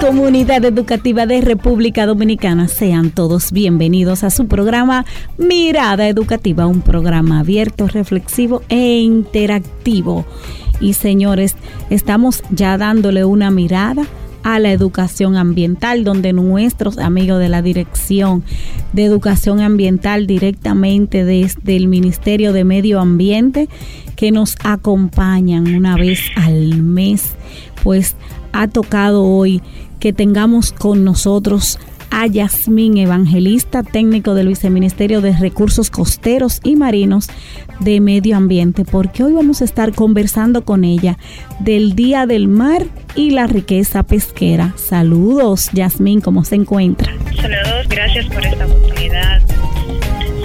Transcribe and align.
Comunidad 0.00 0.64
educativa 0.64 1.26
de 1.26 1.40
República 1.40 2.06
Dominicana, 2.06 2.68
sean 2.68 3.10
todos 3.10 3.50
bienvenidos 3.50 4.22
a 4.22 4.30
su 4.30 4.46
programa 4.46 5.04
Mirada 5.38 6.08
Educativa, 6.08 6.66
un 6.66 6.82
programa 6.82 7.40
abierto, 7.40 7.88
reflexivo 7.88 8.62
e 8.68 9.00
interactivo. 9.00 10.24
Y 10.80 10.92
señores, 10.92 11.56
estamos 11.90 12.44
ya 12.50 12.78
dándole 12.78 13.24
una 13.24 13.50
mirada 13.50 14.04
a 14.44 14.60
la 14.60 14.70
educación 14.70 15.36
ambiental, 15.36 16.04
donde 16.04 16.32
nuestros 16.32 16.98
amigos 16.98 17.40
de 17.40 17.48
la 17.48 17.60
Dirección 17.60 18.44
de 18.92 19.04
Educación 19.04 19.60
Ambiental 19.60 20.28
directamente 20.28 21.24
desde 21.24 21.76
el 21.76 21.88
Ministerio 21.88 22.52
de 22.52 22.62
Medio 22.64 23.00
Ambiente, 23.00 23.68
que 24.14 24.30
nos 24.30 24.56
acompañan 24.62 25.74
una 25.74 25.96
vez 25.96 26.20
al 26.36 26.82
mes, 26.82 27.34
pues 27.82 28.16
ha 28.52 28.68
tocado 28.68 29.24
hoy 29.24 29.62
que 29.98 30.12
tengamos 30.12 30.72
con 30.72 31.04
nosotros 31.04 31.78
a 32.10 32.26
Yasmín 32.26 32.96
Evangelista, 32.96 33.82
técnico 33.82 34.34
del 34.34 34.48
Viceministerio 34.48 35.20
de 35.20 35.36
Recursos 35.36 35.90
Costeros 35.90 36.60
y 36.64 36.76
Marinos 36.76 37.28
de 37.80 38.00
Medio 38.00 38.36
Ambiente, 38.36 38.84
porque 38.84 39.22
hoy 39.22 39.32
vamos 39.32 39.60
a 39.60 39.64
estar 39.64 39.92
conversando 39.92 40.64
con 40.64 40.84
ella 40.84 41.18
del 41.60 41.94
Día 41.94 42.26
del 42.26 42.48
Mar 42.48 42.82
y 43.14 43.30
la 43.30 43.46
riqueza 43.46 44.02
pesquera. 44.02 44.72
Saludos, 44.76 45.70
Yasmín, 45.72 46.20
¿cómo 46.20 46.44
se 46.44 46.56
encuentra? 46.56 47.12
Saludos, 47.36 47.88
gracias 47.88 48.26
por 48.26 48.44
esta 48.44 48.66
oportunidad 48.66 49.42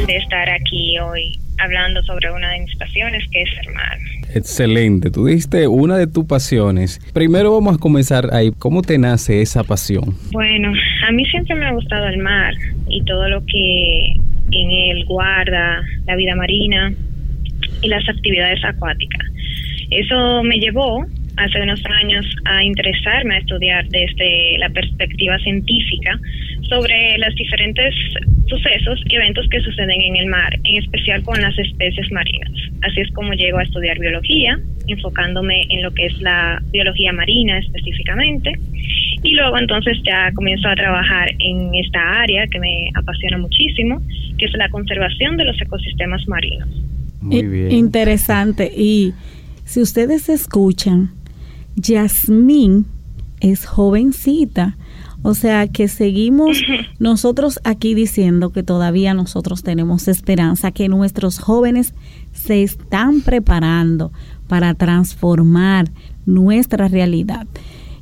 de 0.05 0.17
estar 0.17 0.49
aquí 0.49 0.99
hoy 0.99 1.39
hablando 1.59 2.03
sobre 2.03 2.31
una 2.31 2.49
de 2.51 2.61
mis 2.61 2.75
pasiones 2.77 3.23
que 3.31 3.41
es 3.41 3.49
el 3.65 3.73
mar. 3.73 3.97
Excelente, 4.35 5.11
tú 5.11 5.25
diste 5.25 5.67
una 5.67 5.97
de 5.97 6.07
tus 6.07 6.25
pasiones. 6.25 6.99
Primero 7.13 7.53
vamos 7.53 7.75
a 7.75 7.79
comenzar 7.79 8.33
ahí. 8.33 8.51
¿Cómo 8.57 8.81
te 8.81 8.97
nace 8.97 9.41
esa 9.41 9.63
pasión? 9.63 10.15
Bueno, 10.31 10.73
a 11.07 11.11
mí 11.11 11.25
siempre 11.25 11.55
me 11.55 11.67
ha 11.67 11.71
gustado 11.71 12.07
el 12.07 12.17
mar 12.17 12.53
y 12.87 13.03
todo 13.03 13.29
lo 13.29 13.45
que 13.45 14.15
en 14.51 14.71
él 14.71 15.05
guarda 15.05 15.81
la 16.05 16.15
vida 16.15 16.35
marina 16.35 16.93
y 17.81 17.87
las 17.87 18.07
actividades 18.09 18.63
acuáticas. 18.65 19.21
Eso 19.89 20.43
me 20.43 20.57
llevó 20.57 21.05
hace 21.37 21.61
unos 21.61 21.81
años 22.01 22.25
a 22.45 22.63
interesarme 22.63 23.35
a 23.35 23.39
estudiar 23.39 23.87
desde 23.89 24.57
la 24.59 24.69
perspectiva 24.69 25.37
científica 25.39 26.19
sobre 26.69 27.17
los 27.17 27.33
diferentes 27.35 27.93
sucesos 28.47 29.01
y 29.09 29.15
eventos 29.15 29.47
que 29.49 29.59
suceden 29.61 30.01
en 30.01 30.15
el 30.17 30.27
mar, 30.27 30.57
en 30.63 30.77
especial 30.77 31.23
con 31.23 31.41
las 31.41 31.57
especies 31.57 32.11
marinas. 32.11 32.51
Así 32.81 33.01
es 33.01 33.11
como 33.11 33.33
llego 33.33 33.57
a 33.57 33.63
estudiar 33.63 33.99
biología, 33.99 34.59
enfocándome 34.87 35.65
en 35.69 35.81
lo 35.81 35.91
que 35.91 36.05
es 36.05 36.21
la 36.21 36.61
biología 36.71 37.13
marina 37.13 37.57
específicamente, 37.59 38.51
y 39.23 39.35
luego 39.35 39.57
entonces 39.57 39.97
ya 40.03 40.31
comienzo 40.33 40.67
a 40.67 40.75
trabajar 40.75 41.29
en 41.39 41.73
esta 41.75 42.21
área 42.21 42.45
que 42.47 42.59
me 42.59 42.89
apasiona 42.93 43.37
muchísimo, 43.37 44.01
que 44.37 44.45
es 44.45 44.53
la 44.53 44.69
conservación 44.69 45.37
de 45.37 45.45
los 45.45 45.61
ecosistemas 45.61 46.27
marinos. 46.27 46.67
Muy 47.21 47.43
bien. 47.47 47.71
Interesante. 47.71 48.69
Y 48.75 49.13
si 49.63 49.79
ustedes 49.79 50.27
escuchan, 50.27 51.11
Yasmín 51.75 52.85
es 53.39 53.65
jovencita. 53.65 54.77
O 55.21 55.35
sea 55.35 55.67
que 55.67 55.87
seguimos 55.87 56.61
nosotros 56.99 57.59
aquí 57.63 57.93
diciendo 57.93 58.51
que 58.51 58.63
todavía 58.63 59.13
nosotros 59.13 59.63
tenemos 59.63 60.07
esperanza, 60.07 60.71
que 60.71 60.89
nuestros 60.89 61.39
jóvenes 61.39 61.93
se 62.33 62.63
están 62.63 63.21
preparando 63.21 64.11
para 64.47 64.73
transformar 64.73 65.85
nuestra 66.25 66.87
realidad. 66.87 67.47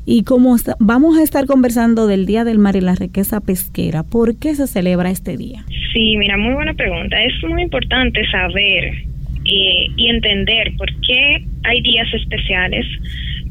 Y 0.03 0.23
como 0.23 0.55
vamos 0.79 1.17
a 1.19 1.23
estar 1.23 1.45
conversando 1.45 2.07
del 2.07 2.25
Día 2.25 2.43
del 2.43 2.57
Mar 2.57 2.75
y 2.75 2.81
la 2.81 2.95
riqueza 2.95 3.39
pesquera, 3.39 4.01
¿por 4.01 4.35
qué 4.35 4.55
se 4.55 4.65
celebra 4.65 5.11
este 5.11 5.37
día? 5.37 5.63
Sí, 5.93 6.17
mira, 6.17 6.37
muy 6.37 6.55
buena 6.55 6.73
pregunta. 6.73 7.21
Es 7.23 7.33
muy 7.47 7.61
importante 7.61 8.19
saber 8.31 8.95
y, 9.43 9.91
y 9.95 10.09
entender 10.09 10.73
por 10.77 10.91
qué 11.01 11.45
hay 11.63 11.81
días 11.81 12.07
especiales 12.15 12.85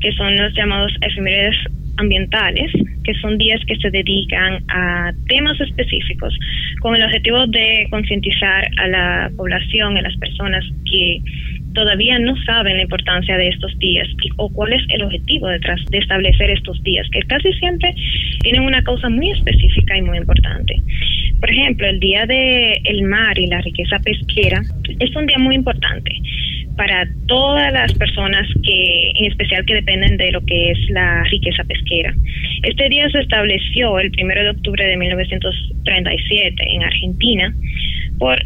que 0.01 0.13
son 0.13 0.37
los 0.37 0.55
llamados 0.55 0.93
efemérides 1.03 1.57
ambientales, 2.01 2.73
que 3.05 3.15
son 3.15 3.39
días 3.39 3.61
que 3.67 3.77
se 3.77 3.91
dedican 3.91 4.63
a 4.69 5.13
temas 5.29 5.61
específicos 5.61 6.37
con 6.81 6.97
el 6.97 7.05
objetivo 7.05 7.47
de 7.47 7.87
concientizar 7.91 8.69
a 8.79 8.89
la 8.89 9.31
población, 9.37 9.97
a 9.97 10.03
las 10.03 10.17
personas 10.17 10.65
que 10.91 11.21
todavía 11.75 12.19
no 12.19 12.35
saben 12.45 12.77
la 12.77 12.83
importancia 12.83 13.37
de 13.37 13.49
estos 13.49 13.79
días 13.79 14.09
o 14.37 14.49
cuál 14.49 14.73
es 14.73 14.83
el 14.89 15.03
objetivo 15.03 15.47
detrás 15.49 15.81
de 15.91 15.99
establecer 15.99 16.51
estos 16.51 16.83
días, 16.83 17.07
que 17.11 17.21
casi 17.23 17.53
siempre 17.55 17.95
tienen 18.43 18.63
una 18.63 18.83
causa 18.83 19.09
muy 19.09 19.31
específica 19.31 19.97
y 19.97 20.03
muy 20.03 20.19
importante. 20.19 20.83
Por 21.39 21.51
ejemplo, 21.51 21.87
el 21.87 22.01
Día 22.01 22.27
del 22.27 22.79
el 22.85 23.03
Mar 23.03 23.39
y 23.39 23.47
la 23.47 23.61
riqueza 23.61 23.99
pesquera 23.99 24.63
es 24.99 25.15
un 25.17 25.27
día 25.27 25.39
muy 25.39 25.55
importante 25.55 26.21
para 26.81 27.07
todas 27.27 27.71
las 27.75 27.93
personas 27.93 28.49
que, 28.65 29.11
en 29.15 29.27
especial 29.27 29.67
que 29.67 29.75
dependen 29.75 30.17
de 30.17 30.33
lo 30.33 30.41
que 30.47 30.71
es 30.71 30.79
la 30.89 31.25
riqueza 31.25 31.63
pesquera. 31.65 32.15
Este 32.63 32.89
día 32.89 33.07
se 33.11 33.19
estableció 33.19 33.99
el 33.99 34.11
1 34.19 34.35
de 34.35 34.49
octubre 34.49 34.87
de 34.87 34.97
1937 34.97 36.57
en 36.71 36.83
Argentina 36.83 37.55
por 38.19 38.39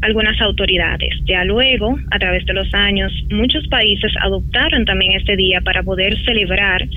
algunas 0.00 0.40
autoridades. 0.40 1.14
Ya 1.26 1.44
luego, 1.44 1.98
a 2.10 2.18
través 2.18 2.46
de 2.46 2.54
los 2.54 2.72
años, 2.72 3.12
muchos 3.30 3.68
países 3.68 4.10
adoptaron 4.22 4.86
también 4.86 5.12
este 5.12 5.36
día 5.36 5.60
para 5.60 5.82
poder 5.82 6.16
celebrar 6.24 6.88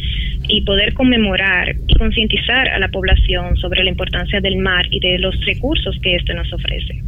y 0.47 0.61
poder 0.61 0.93
conmemorar 0.93 1.75
y 1.87 1.95
concientizar 1.95 2.69
a 2.69 2.79
la 2.79 2.87
población 2.87 3.57
sobre 3.57 3.83
la 3.83 3.89
importancia 3.89 4.39
del 4.39 4.57
mar 4.57 4.85
y 4.89 5.01
de 5.01 5.19
los 5.19 5.35
recursos 5.45 5.99
que 6.01 6.15
éste 6.15 6.33
nos 6.33 6.51
ofrece. 6.53 7.01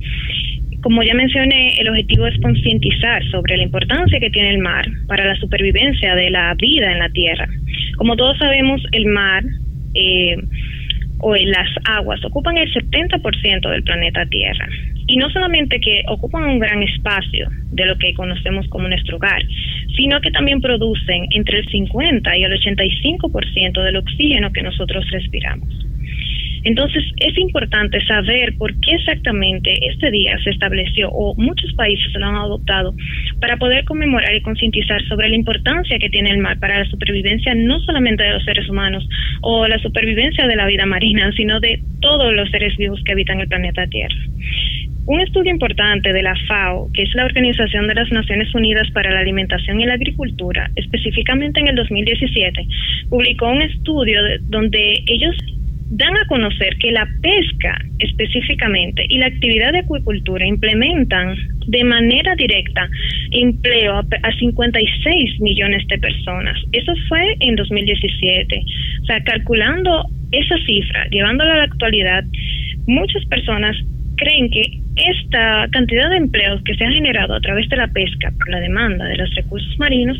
Como 0.87 1.03
ya 1.03 1.13
mencioné, 1.15 1.75
el 1.79 1.89
objetivo 1.89 2.27
es 2.27 2.39
concientizar 2.39 3.21
sobre 3.29 3.57
la 3.57 3.63
importancia 3.63 4.21
que 4.21 4.29
tiene 4.29 4.51
el 4.51 4.59
mar 4.59 4.85
para 5.09 5.25
la 5.25 5.35
supervivencia 5.35 6.15
de 6.15 6.29
la 6.29 6.53
vida 6.53 6.89
en 6.89 6.99
la 6.99 7.09
Tierra. 7.09 7.45
Como 7.97 8.15
todos 8.15 8.37
sabemos, 8.37 8.81
el 8.93 9.05
mar 9.07 9.43
eh, 9.95 10.37
o 11.19 11.35
las 11.35 11.67
aguas 11.83 12.23
ocupan 12.23 12.55
el 12.57 12.73
70% 12.73 13.69
del 13.69 13.83
planeta 13.83 14.25
Tierra. 14.27 14.65
Y 15.07 15.17
no 15.17 15.29
solamente 15.29 15.81
que 15.81 16.03
ocupan 16.07 16.45
un 16.45 16.59
gran 16.59 16.81
espacio 16.81 17.49
de 17.69 17.85
lo 17.85 17.97
que 17.97 18.13
conocemos 18.13 18.65
como 18.69 18.87
nuestro 18.87 19.17
hogar, 19.17 19.43
sino 19.97 20.21
que 20.21 20.31
también 20.31 20.61
producen 20.61 21.25
entre 21.31 21.59
el 21.59 21.67
50 21.67 22.37
y 22.37 22.43
el 22.45 22.53
85% 22.53 23.83
del 23.83 23.97
oxígeno 23.97 24.53
que 24.53 24.63
nosotros 24.63 25.05
respiramos. 25.11 25.86
Entonces, 26.67 27.01
es 27.15 27.37
importante 27.37 28.05
saber 28.05 28.53
por 28.57 28.77
qué 28.81 28.95
exactamente 28.95 29.71
este 29.87 30.11
día 30.11 30.37
se 30.43 30.49
estableció 30.49 31.09
o 31.11 31.33
muchos 31.37 31.71
países 31.75 32.13
lo 32.15 32.25
han 32.25 32.35
adoptado 32.35 32.93
para 33.39 33.55
poder 33.55 33.85
conmemorar 33.85 34.35
y 34.35 34.41
concientizar 34.41 35.01
sobre 35.07 35.29
la 35.29 35.35
importancia 35.35 35.97
que 35.97 36.09
tiene 36.09 36.29
el 36.29 36.39
mar 36.39 36.59
para 36.59 36.79
la 36.79 36.89
supervivencia 36.89 37.55
no 37.55 37.79
solamente 37.79 38.23
de 38.23 38.33
los 38.33 38.43
seres 38.43 38.67
humanos 38.69 39.07
o 39.43 39.65
la 39.65 39.79
supervivencia 39.79 40.45
de 40.45 40.57
la 40.57 40.67
vida 40.67 40.85
marina, 40.85 41.31
sino 41.37 41.61
de 41.61 41.79
todos 42.01 42.33
los 42.33 42.49
seres 42.49 42.75
vivos 42.75 43.01
que 43.05 43.13
habitan 43.13 43.39
el 43.39 43.47
planeta 43.47 43.87
Tierra. 43.87 44.17
Un 45.05 45.21
estudio 45.21 45.51
importante 45.51 46.11
de 46.11 46.21
la 46.21 46.35
FAO, 46.49 46.89
que 46.93 47.03
es 47.03 47.15
la 47.15 47.23
Organización 47.23 47.87
de 47.87 47.95
las 47.95 48.11
Naciones 48.11 48.53
Unidas 48.53 48.91
para 48.91 49.09
la 49.09 49.21
Alimentación 49.21 49.79
y 49.79 49.85
la 49.85 49.93
Agricultura, 49.93 50.69
específicamente 50.75 51.61
en 51.61 51.69
el 51.69 51.75
2017, 51.77 52.67
publicó 53.09 53.47
un 53.49 53.61
estudio 53.61 54.19
donde 54.49 55.01
ellos 55.05 55.33
dan 55.89 56.17
a 56.17 56.25
conocer 56.27 56.75
que 56.77 56.91
la 56.91 57.07
pesca 57.21 57.79
específicamente 57.99 59.05
y 59.09 59.17
la 59.17 59.27
actividad 59.27 59.71
de 59.71 59.79
acuicultura 59.79 60.45
implementan 60.45 61.35
de 61.67 61.83
manera 61.83 62.35
directa 62.35 62.89
empleo 63.31 63.99
a, 63.99 64.31
56 64.37 65.39
millones 65.39 65.85
de 65.87 65.97
personas. 65.97 66.57
Eso 66.71 66.93
fue 67.07 67.35
en 67.39 67.55
2017. 67.55 68.63
O 69.01 69.05
sea, 69.05 69.23
calculando 69.23 70.05
esa 70.31 70.57
cifra, 70.65 71.07
llevándola 71.09 71.53
a 71.53 71.57
la 71.57 71.63
actualidad, 71.63 72.23
muchas 72.85 73.25
personas 73.25 73.75
creen 74.17 74.49
que 74.49 74.79
esta 74.95 75.67
cantidad 75.71 76.09
de 76.09 76.17
empleos 76.17 76.61
que 76.63 76.75
se 76.75 76.83
ha 76.83 76.91
generado 76.91 77.35
a 77.35 77.39
través 77.39 77.69
de 77.69 77.77
la 77.77 77.87
pesca 77.87 78.31
por 78.37 78.49
la 78.49 78.59
demanda 78.59 79.05
de 79.05 79.17
los 79.17 79.33
recursos 79.35 79.77
marinos 79.77 80.17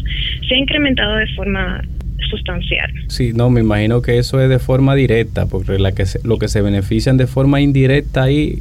se 0.48 0.56
ha 0.56 0.58
incrementado 0.58 1.16
de 1.16 1.28
forma 1.34 1.82
sustancial. 2.30 2.92
Sí, 3.08 3.32
no, 3.34 3.50
me 3.50 3.62
imagino 3.62 4.02
que 4.02 4.18
eso 4.18 4.40
es 4.42 4.50
de 4.50 4.60
forma 4.60 4.96
directa, 4.96 5.46
porque 5.48 5.80
la 5.80 5.92
que 5.94 6.04
lo 6.24 6.38
que 6.38 6.48
se 6.48 6.62
benefician 6.62 7.18
de 7.18 7.28
forma 7.28 7.62
indirecta 7.62 8.24
ahí 8.24 8.60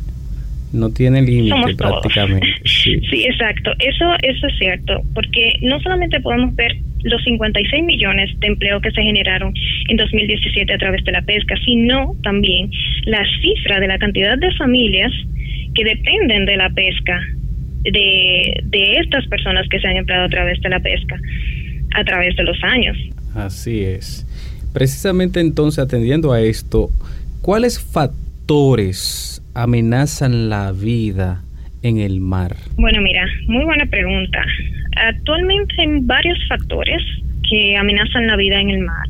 No 0.73 0.91
tiene 0.91 1.23
límite 1.23 1.75
prácticamente. 1.77 2.47
Sí. 2.65 3.01
sí, 3.11 3.25
exacto. 3.25 3.73
Eso, 3.79 4.05
eso 4.23 4.47
es 4.47 4.59
cierto, 4.59 5.03
porque 5.15 5.59
no 5.63 5.81
solamente 5.81 6.21
podemos 6.21 6.55
ver 6.55 6.77
los 7.03 7.23
56 7.25 7.85
millones 7.85 8.31
de 8.41 8.49
empleo 8.49 8.81
que 8.81 8.91
se 8.91 9.03
generaron 9.03 9.55
en 9.89 9.97
2017 9.97 10.73
a 10.73 10.79
través 10.79 11.05
de 11.05 11.13
la 11.13 11.23
pesca, 11.23 11.55
sino 11.65 12.15
también 12.23 12.71
la 13.05 13.25
cifra 13.41 13.81
de 13.81 13.89
la 13.89 13.99
cantidad 13.99 14.37
de 14.39 14.53
familias 14.55 15.13
que 15.75 15.85
dependen 15.85 16.45
de 16.47 16.57
la 16.57 16.71
pesca, 16.71 17.21
de, 17.83 18.61
de 18.65 18.97
estas 18.99 19.27
personas 19.29 19.69
que 19.69 19.79
se 19.79 19.87
han 19.87 19.97
empleado 19.97 20.25
a 20.25 20.29
través 20.29 20.61
de 20.61 20.69
la 20.69 20.81
pesca, 20.81 21.19
a 21.95 22.05
través 22.05 22.35
de 22.37 22.45
los 22.45 22.63
años. 22.65 22.97
Así 23.37 23.85
es. 23.85 24.27
Precisamente 24.73 25.41
entonces, 25.41 25.79
atendiendo 25.79 26.33
a 26.33 26.41
esto, 26.41 26.91
¿cuáles 27.43 27.81
factores 27.81 29.43
amenazan 29.55 30.49
la 30.49 30.73
vida 30.73 31.43
en 31.83 31.99
el 31.99 32.21
mar? 32.21 32.57
Bueno, 32.77 33.01
mira, 33.01 33.25
muy 33.47 33.65
buena 33.65 33.87
pregunta. 33.87 34.45
Actualmente 34.97 35.75
hay 35.79 36.01
varios 36.03 36.39
factores 36.49 37.03
que 37.49 37.77
amenazan 37.77 38.27
la 38.27 38.37
vida 38.37 38.61
en 38.61 38.71
el 38.71 38.81
mar. 38.81 39.09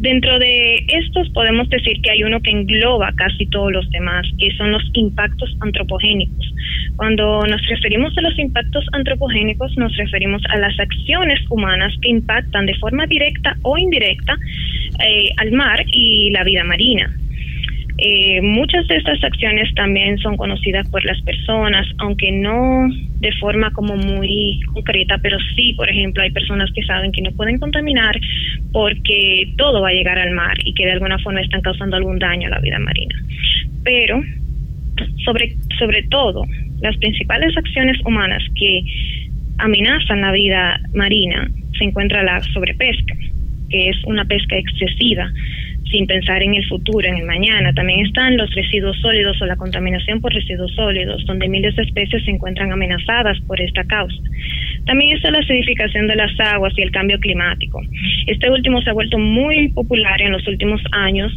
Dentro 0.00 0.38
de 0.38 0.76
estos 0.88 1.28
podemos 1.28 1.68
decir 1.68 2.00
que 2.00 2.10
hay 2.10 2.22
uno 2.22 2.40
que 2.40 2.50
engloba 2.50 3.12
casi 3.16 3.44
todos 3.44 3.70
los 3.70 3.90
demás, 3.90 4.26
que 4.38 4.50
son 4.52 4.72
los 4.72 4.82
impactos 4.94 5.54
antropogénicos. 5.60 6.54
Cuando 6.96 7.46
nos 7.46 7.60
referimos 7.66 8.16
a 8.16 8.22
los 8.22 8.38
impactos 8.38 8.86
antropogénicos, 8.92 9.76
nos 9.76 9.94
referimos 9.98 10.40
a 10.48 10.56
las 10.56 10.80
acciones 10.80 11.40
humanas 11.50 11.92
que 12.00 12.12
impactan 12.12 12.64
de 12.64 12.76
forma 12.76 13.04
directa 13.06 13.54
o 13.60 13.76
indirecta 13.76 14.38
eh, 15.06 15.32
al 15.36 15.52
mar 15.52 15.84
y 15.92 16.30
la 16.30 16.44
vida 16.44 16.64
marina. 16.64 17.14
Eh, 18.02 18.40
muchas 18.40 18.88
de 18.88 18.96
estas 18.96 19.22
acciones 19.22 19.74
también 19.74 20.16
son 20.18 20.38
conocidas 20.38 20.88
por 20.88 21.04
las 21.04 21.20
personas, 21.20 21.86
aunque 21.98 22.32
no 22.32 22.88
de 23.18 23.30
forma 23.32 23.70
como 23.72 23.94
muy 23.94 24.58
concreta, 24.72 25.18
pero 25.18 25.36
sí, 25.54 25.74
por 25.74 25.90
ejemplo, 25.90 26.22
hay 26.22 26.30
personas 26.30 26.70
que 26.72 26.82
saben 26.84 27.12
que 27.12 27.20
no 27.20 27.30
pueden 27.32 27.58
contaminar 27.58 28.18
porque 28.72 29.52
todo 29.58 29.82
va 29.82 29.90
a 29.90 29.92
llegar 29.92 30.18
al 30.18 30.30
mar 30.30 30.56
y 30.64 30.72
que 30.72 30.86
de 30.86 30.92
alguna 30.92 31.18
forma 31.18 31.42
están 31.42 31.60
causando 31.60 31.94
algún 31.96 32.18
daño 32.18 32.46
a 32.46 32.52
la 32.52 32.60
vida 32.60 32.78
marina. 32.78 33.22
Pero, 33.84 34.22
sobre, 35.22 35.56
sobre 35.78 36.02
todo, 36.04 36.44
las 36.80 36.96
principales 36.96 37.54
acciones 37.54 38.00
humanas 38.06 38.42
que 38.54 38.82
amenazan 39.58 40.22
la 40.22 40.32
vida 40.32 40.80
marina 40.94 41.50
se 41.76 41.84
encuentra 41.84 42.22
la 42.22 42.40
sobrepesca, 42.54 43.14
que 43.68 43.90
es 43.90 43.96
una 44.04 44.24
pesca 44.24 44.56
excesiva 44.56 45.30
sin 45.90 46.06
pensar 46.06 46.42
en 46.42 46.54
el 46.54 46.66
futuro, 46.66 47.06
en 47.06 47.16
el 47.16 47.24
mañana. 47.24 47.72
También 47.72 48.06
están 48.06 48.36
los 48.36 48.52
residuos 48.54 48.96
sólidos 49.00 49.40
o 49.42 49.46
la 49.46 49.56
contaminación 49.56 50.20
por 50.20 50.32
residuos 50.32 50.72
sólidos, 50.74 51.24
donde 51.26 51.48
miles 51.48 51.74
de 51.76 51.82
especies 51.82 52.24
se 52.24 52.30
encuentran 52.30 52.72
amenazadas 52.72 53.38
por 53.46 53.60
esta 53.60 53.84
causa. 53.84 54.16
También 54.86 55.16
está 55.16 55.30
la 55.30 55.38
acidificación 55.38 56.06
de 56.06 56.16
las 56.16 56.32
aguas 56.40 56.72
y 56.76 56.82
el 56.82 56.90
cambio 56.90 57.18
climático. 57.18 57.80
Este 58.26 58.50
último 58.50 58.80
se 58.82 58.90
ha 58.90 58.92
vuelto 58.92 59.18
muy 59.18 59.68
popular 59.68 60.20
en 60.22 60.32
los 60.32 60.46
últimos 60.48 60.80
años 60.92 61.32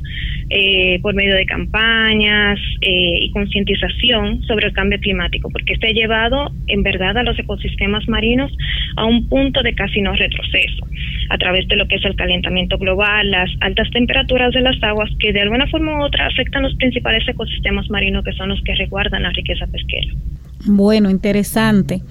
eh, 0.49 0.99
por 1.01 1.13
medio 1.13 1.35
de 1.35 1.45
campañas 1.45 2.59
eh, 2.81 3.19
y 3.21 3.31
concientización 3.31 4.43
sobre 4.43 4.67
el 4.67 4.73
cambio 4.73 4.99
climático, 4.99 5.49
porque 5.49 5.73
este 5.73 5.87
ha 5.87 5.91
llevado 5.91 6.51
en 6.67 6.83
verdad 6.83 7.17
a 7.17 7.23
los 7.23 7.37
ecosistemas 7.39 8.07
marinos 8.07 8.51
a 8.95 9.05
un 9.05 9.29
punto 9.29 9.61
de 9.61 9.73
casi 9.73 10.01
no 10.01 10.13
retroceso, 10.13 10.85
a 11.29 11.37
través 11.37 11.67
de 11.67 11.75
lo 11.75 11.87
que 11.87 11.95
es 11.95 12.05
el 12.05 12.15
calentamiento 12.15 12.77
global, 12.77 13.31
las 13.31 13.49
altas 13.61 13.89
temperaturas 13.91 14.42
de 14.51 14.61
las 14.61 14.81
aguas, 14.83 15.09
que 15.19 15.31
de 15.31 15.41
alguna 15.41 15.67
forma 15.67 15.97
u 15.97 16.03
otra 16.03 16.27
afectan 16.27 16.63
los 16.63 16.75
principales 16.75 17.27
ecosistemas 17.27 17.89
marinos 17.89 18.23
que 18.23 18.33
son 18.33 18.49
los 18.49 18.61
que 18.63 18.75
resguardan 18.75 19.23
la 19.23 19.29
riqueza 19.31 19.65
pesquera. 19.67 20.13
Bueno, 20.65 21.09
interesante. 21.09 22.01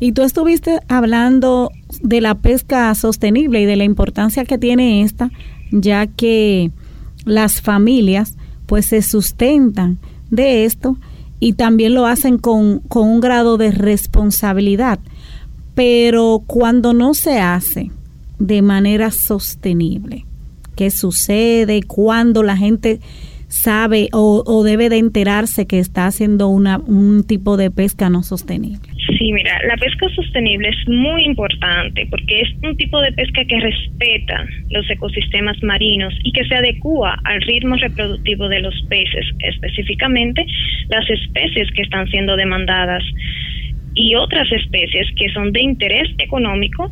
Y 0.00 0.12
tú 0.12 0.22
estuviste 0.22 0.80
hablando 0.88 1.70
de 2.02 2.20
la 2.20 2.34
pesca 2.34 2.94
sostenible 2.94 3.60
y 3.60 3.64
de 3.64 3.76
la 3.76 3.84
importancia 3.84 4.44
que 4.44 4.58
tiene 4.58 5.02
esta, 5.02 5.30
ya 5.70 6.06
que 6.06 6.70
las 7.24 7.62
familias 7.62 8.36
pues 8.66 8.86
se 8.86 9.02
sustentan 9.02 9.98
de 10.30 10.64
esto 10.64 10.96
y 11.40 11.54
también 11.54 11.94
lo 11.94 12.06
hacen 12.06 12.38
con, 12.38 12.80
con 12.80 13.08
un 13.08 13.20
grado 13.20 13.56
de 13.56 13.70
responsabilidad. 13.70 14.98
Pero 15.74 16.42
cuando 16.46 16.92
no 16.92 17.14
se 17.14 17.40
hace 17.40 17.90
de 18.38 18.62
manera 18.62 19.10
sostenible, 19.10 20.24
¿qué 20.76 20.90
sucede? 20.90 21.82
Cuando 21.82 22.42
la 22.42 22.56
gente 22.56 23.00
sabe 23.48 24.08
o, 24.12 24.64
debe 24.64 24.88
de 24.88 24.98
enterarse 24.98 25.66
que 25.66 25.78
está 25.78 26.06
haciendo 26.06 26.48
una, 26.48 26.78
un 26.78 27.24
tipo 27.26 27.56
de 27.56 27.70
pesca 27.70 28.10
no 28.10 28.22
sostenible? 28.22 28.88
Sí, 29.18 29.32
mira, 29.32 29.58
la 29.68 29.76
pesca 29.76 30.08
sostenible 30.14 30.68
es 30.68 30.88
muy 30.88 31.24
importante 31.24 32.06
porque 32.10 32.40
es 32.40 32.48
un 32.62 32.76
tipo 32.76 33.00
de 33.00 33.12
pesca 33.12 33.44
que 33.44 33.60
respeta 33.60 34.46
los 34.70 34.90
ecosistemas 34.90 35.62
marinos 35.62 36.14
y 36.24 36.32
que 36.32 36.44
se 36.44 36.54
adecua 36.54 37.16
al 37.24 37.40
ritmo 37.42 37.76
reproductivo 37.76 38.48
de 38.48 38.60
los 38.60 38.74
peces, 38.88 39.26
específicamente 39.40 40.44
las 40.88 41.08
especies 41.08 41.70
que 41.72 41.82
están 41.82 42.08
siendo 42.08 42.36
demandadas 42.36 43.02
y 43.94 44.14
otras 44.16 44.50
especies 44.50 45.06
que 45.16 45.28
son 45.32 45.52
de 45.52 45.62
interés 45.62 46.08
económico 46.18 46.90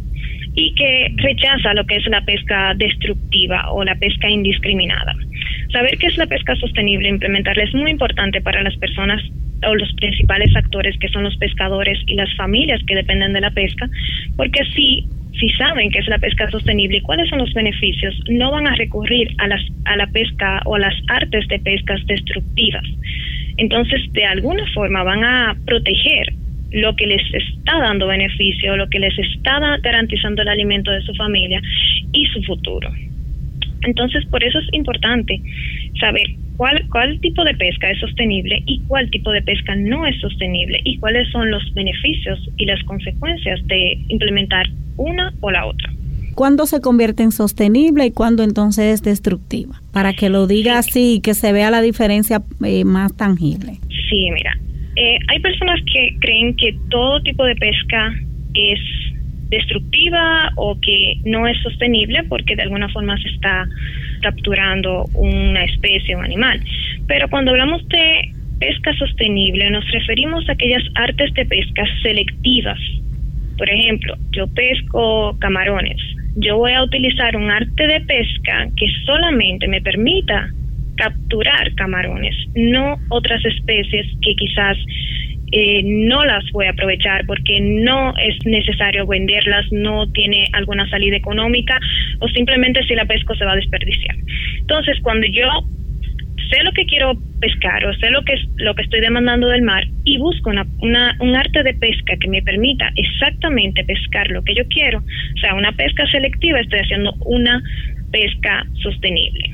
y 0.54 0.74
que 0.74 1.12
rechaza 1.16 1.74
lo 1.74 1.84
que 1.84 1.96
es 1.96 2.06
la 2.06 2.20
pesca 2.22 2.74
destructiva 2.76 3.70
o 3.70 3.84
la 3.84 3.94
pesca 3.94 4.28
indiscriminada. 4.28 5.14
Saber 5.72 5.96
qué 5.98 6.08
es 6.08 6.16
la 6.18 6.26
pesca 6.26 6.54
sostenible, 6.56 7.08
implementarla 7.08 7.64
es 7.64 7.74
muy 7.74 7.90
importante 7.90 8.40
para 8.40 8.62
las 8.62 8.76
personas 8.76 9.22
o 9.66 9.74
los 9.74 9.92
principales 9.94 10.54
actores 10.56 10.98
que 10.98 11.08
son 11.08 11.22
los 11.22 11.36
pescadores 11.36 11.98
y 12.06 12.14
las 12.14 12.34
familias 12.36 12.82
que 12.86 12.96
dependen 12.96 13.32
de 13.32 13.40
la 13.40 13.50
pesca, 13.50 13.88
porque 14.36 14.64
si 14.74 15.06
si 15.38 15.48
saben 15.54 15.90
qué 15.90 15.98
es 15.98 16.08
la 16.08 16.18
pesca 16.18 16.48
sostenible 16.50 16.98
y 16.98 17.00
cuáles 17.00 17.28
son 17.30 17.38
los 17.38 17.52
beneficios, 17.54 18.14
no 18.28 18.52
van 18.52 18.66
a 18.66 18.76
recurrir 18.76 19.34
a 19.38 19.48
las 19.48 19.62
a 19.86 19.96
la 19.96 20.06
pesca 20.06 20.60
o 20.66 20.76
a 20.76 20.78
las 20.78 20.94
artes 21.08 21.48
de 21.48 21.58
pescas 21.58 22.04
destructivas. 22.06 22.84
Entonces, 23.56 24.00
de 24.12 24.24
alguna 24.24 24.64
forma 24.74 25.02
van 25.02 25.24
a 25.24 25.56
proteger 25.64 26.32
lo 26.72 26.94
que 26.96 27.06
les 27.06 27.22
está 27.34 27.78
dando 27.78 28.06
beneficio, 28.06 28.76
lo 28.76 28.88
que 28.88 28.98
les 28.98 29.16
está 29.18 29.60
garantizando 29.82 30.42
el 30.42 30.48
alimento 30.48 30.90
de 30.90 31.02
su 31.02 31.14
familia 31.14 31.60
y 32.12 32.26
su 32.26 32.42
futuro. 32.42 32.90
Entonces, 33.84 34.24
por 34.26 34.42
eso 34.44 34.58
es 34.58 34.66
importante 34.72 35.40
saber 35.98 36.26
cuál, 36.56 36.84
cuál 36.90 37.20
tipo 37.20 37.44
de 37.44 37.54
pesca 37.54 37.90
es 37.90 37.98
sostenible 37.98 38.62
y 38.66 38.80
cuál 38.86 39.10
tipo 39.10 39.30
de 39.30 39.42
pesca 39.42 39.74
no 39.74 40.06
es 40.06 40.18
sostenible 40.20 40.80
y 40.84 40.98
cuáles 40.98 41.28
son 41.30 41.50
los 41.50 41.62
beneficios 41.74 42.38
y 42.56 42.66
las 42.66 42.82
consecuencias 42.84 43.60
de 43.66 43.98
implementar 44.08 44.66
una 44.96 45.32
o 45.40 45.50
la 45.50 45.66
otra. 45.66 45.92
¿Cuándo 46.34 46.66
se 46.66 46.80
convierte 46.80 47.22
en 47.22 47.32
sostenible 47.32 48.06
y 48.06 48.10
cuándo 48.10 48.42
entonces 48.42 48.94
es 48.94 49.02
destructiva? 49.02 49.82
Para 49.92 50.14
que 50.14 50.30
lo 50.30 50.46
diga 50.46 50.78
así 50.78 51.16
y 51.16 51.20
que 51.20 51.34
se 51.34 51.52
vea 51.52 51.70
la 51.70 51.82
diferencia 51.82 52.42
eh, 52.64 52.84
más 52.84 53.14
tangible. 53.14 53.74
Sí, 54.08 54.30
mira, 54.32 54.56
eh, 54.96 55.18
hay 55.28 55.38
personas 55.40 55.80
que 55.92 56.16
creen 56.20 56.54
que 56.56 56.76
todo 56.90 57.22
tipo 57.22 57.44
de 57.44 57.56
pesca 57.56 58.14
es 58.54 58.80
destructiva 59.48 60.50
o 60.56 60.78
que 60.80 61.14
no 61.24 61.46
es 61.46 61.58
sostenible 61.62 62.22
porque 62.24 62.56
de 62.56 62.62
alguna 62.62 62.88
forma 62.88 63.16
se 63.18 63.28
está 63.28 63.66
capturando 64.22 65.04
una 65.14 65.64
especie 65.64 66.16
o 66.16 66.20
animal. 66.20 66.60
Pero 67.06 67.28
cuando 67.28 67.50
hablamos 67.50 67.86
de 67.88 68.32
pesca 68.58 68.94
sostenible 68.94 69.70
nos 69.70 69.90
referimos 69.90 70.48
a 70.48 70.52
aquellas 70.52 70.82
artes 70.94 71.32
de 71.34 71.44
pesca 71.44 71.84
selectivas. 72.02 72.78
Por 73.58 73.68
ejemplo, 73.68 74.16
yo 74.30 74.46
pesco 74.48 75.36
camarones. 75.38 76.00
Yo 76.36 76.56
voy 76.56 76.72
a 76.72 76.82
utilizar 76.82 77.36
un 77.36 77.50
arte 77.50 77.86
de 77.86 78.00
pesca 78.00 78.68
que 78.76 78.86
solamente 79.04 79.68
me 79.68 79.82
permita 79.82 80.50
capturar 80.96 81.74
camarones, 81.74 82.34
no 82.54 82.98
otras 83.08 83.44
especies 83.44 84.06
que 84.20 84.34
quizás 84.34 84.76
eh, 85.54 85.82
no 85.84 86.24
las 86.24 86.44
voy 86.52 86.66
a 86.66 86.70
aprovechar 86.70 87.26
porque 87.26 87.60
no 87.60 88.14
es 88.16 88.36
necesario 88.46 89.06
venderlas, 89.06 89.66
no 89.70 90.10
tiene 90.12 90.48
alguna 90.52 90.88
salida 90.88 91.16
económica 91.16 91.78
o 92.20 92.28
simplemente 92.28 92.82
si 92.84 92.94
la 92.94 93.04
pesco 93.04 93.34
se 93.34 93.44
va 93.44 93.52
a 93.52 93.56
desperdiciar. 93.56 94.16
Entonces, 94.60 94.98
cuando 95.02 95.26
yo 95.26 95.46
sé 96.50 96.62
lo 96.62 96.72
que 96.72 96.86
quiero 96.86 97.12
pescar 97.40 97.84
o 97.84 97.94
sé 97.94 98.10
lo 98.10 98.22
que 98.22 98.34
lo 98.56 98.74
que 98.74 98.82
estoy 98.82 99.00
demandando 99.00 99.48
del 99.48 99.62
mar 99.62 99.84
y 100.04 100.18
busco 100.18 100.50
una, 100.50 100.66
un 101.20 101.36
arte 101.36 101.62
de 101.62 101.74
pesca 101.74 102.16
que 102.18 102.28
me 102.28 102.42
permita 102.42 102.90
exactamente 102.96 103.84
pescar 103.84 104.30
lo 104.30 104.42
que 104.42 104.54
yo 104.54 104.66
quiero, 104.68 104.98
o 105.00 105.38
sea, 105.38 105.54
una 105.54 105.72
pesca 105.72 106.06
selectiva, 106.06 106.60
estoy 106.60 106.80
haciendo 106.80 107.14
una 107.26 107.62
pesca 108.10 108.64
sostenible. 108.82 109.51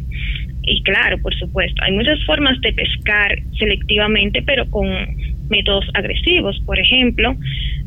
Y 0.63 0.83
claro, 0.83 1.19
por 1.23 1.35
supuesto, 1.35 1.83
hay 1.83 1.93
muchas 1.93 2.23
formas 2.25 2.61
de 2.61 2.73
pescar 2.73 3.39
selectivamente, 3.59 4.43
pero 4.43 4.69
con 4.71 4.89
métodos 5.49 5.87
agresivos. 5.95 6.61
Por 6.67 6.79
ejemplo, 6.79 7.35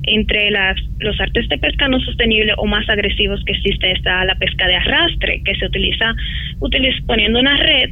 entre 0.04 0.51
las, 0.51 0.78
los 1.00 1.20
artes 1.20 1.48
de 1.50 1.58
pesca 1.58 1.88
no 1.88 2.00
sostenible 2.00 2.54
o 2.58 2.66
más 2.66 2.90
agresivos 2.90 3.44
que 3.46 3.54
existe 3.54 3.92
está 3.92 4.25
la 4.25 4.36
pesca 4.36 4.68
de 4.68 4.75
arrastre, 4.75 5.42
que 5.44 5.56
se 5.56 5.66
utiliza, 5.66 6.13
utiliza 6.60 6.98
poniendo 7.06 7.40
una 7.40 7.58
red 7.58 7.92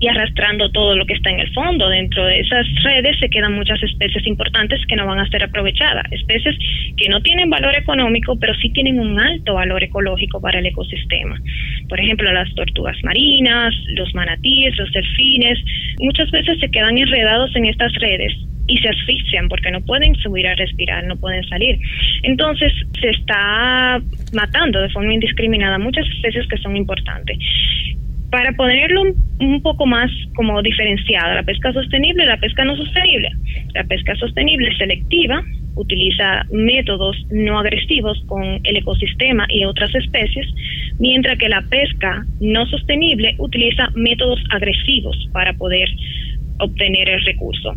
y 0.00 0.06
arrastrando 0.06 0.70
todo 0.70 0.94
lo 0.94 1.04
que 1.06 1.14
está 1.14 1.30
en 1.30 1.40
el 1.40 1.52
fondo. 1.52 1.88
Dentro 1.88 2.24
de 2.24 2.40
esas 2.40 2.66
redes 2.84 3.18
se 3.18 3.28
quedan 3.28 3.54
muchas 3.54 3.82
especies 3.82 4.26
importantes 4.26 4.80
que 4.86 4.96
no 4.96 5.06
van 5.06 5.18
a 5.18 5.28
ser 5.28 5.42
aprovechadas, 5.42 6.04
especies 6.12 6.56
que 6.96 7.08
no 7.08 7.20
tienen 7.20 7.50
valor 7.50 7.74
económico, 7.76 8.38
pero 8.38 8.54
sí 8.54 8.70
tienen 8.70 9.00
un 9.00 9.18
alto 9.18 9.54
valor 9.54 9.82
ecológico 9.82 10.40
para 10.40 10.60
el 10.60 10.66
ecosistema. 10.66 11.36
Por 11.88 12.00
ejemplo, 12.00 12.32
las 12.32 12.52
tortugas 12.54 12.96
marinas, 13.02 13.74
los 13.96 14.14
manatíes, 14.14 14.76
los 14.78 14.92
delfines, 14.92 15.58
muchas 15.98 16.30
veces 16.30 16.58
se 16.60 16.70
quedan 16.70 16.98
enredados 16.98 17.54
en 17.56 17.66
estas 17.66 17.92
redes 17.94 18.32
y 18.66 18.78
se 18.78 18.88
asfixian 18.88 19.48
porque 19.48 19.70
no 19.70 19.80
pueden 19.80 20.14
subir 20.16 20.46
a 20.46 20.54
respirar, 20.54 21.04
no 21.04 21.16
pueden 21.16 21.42
salir. 21.44 21.78
Entonces 22.22 22.72
se 23.00 23.08
está 23.10 24.00
matando 24.32 24.80
de 24.80 24.90
forma 24.90 25.14
indiscriminada 25.14 25.78
muchas 25.78 26.06
especies 26.16 26.46
que 26.48 26.58
son 26.58 26.76
importantes. 26.76 27.38
Para 28.30 28.52
ponerlo 28.52 29.04
un 29.40 29.62
poco 29.62 29.86
más 29.86 30.10
como 30.36 30.60
diferenciado, 30.60 31.34
la 31.34 31.42
pesca 31.42 31.72
sostenible 31.72 32.24
y 32.24 32.26
la 32.26 32.36
pesca 32.36 32.62
no 32.64 32.76
sostenible. 32.76 33.30
La 33.74 33.84
pesca 33.84 34.14
sostenible 34.16 34.76
selectiva 34.76 35.42
utiliza 35.78 36.44
métodos 36.50 37.16
no 37.30 37.58
agresivos 37.58 38.20
con 38.26 38.60
el 38.64 38.76
ecosistema 38.76 39.46
y 39.48 39.64
otras 39.64 39.94
especies, 39.94 40.46
mientras 40.98 41.38
que 41.38 41.48
la 41.48 41.62
pesca 41.62 42.26
no 42.40 42.66
sostenible 42.66 43.34
utiliza 43.38 43.90
métodos 43.94 44.40
agresivos 44.50 45.16
para 45.32 45.52
poder 45.54 45.88
obtener 46.58 47.08
el 47.08 47.24
recurso 47.24 47.74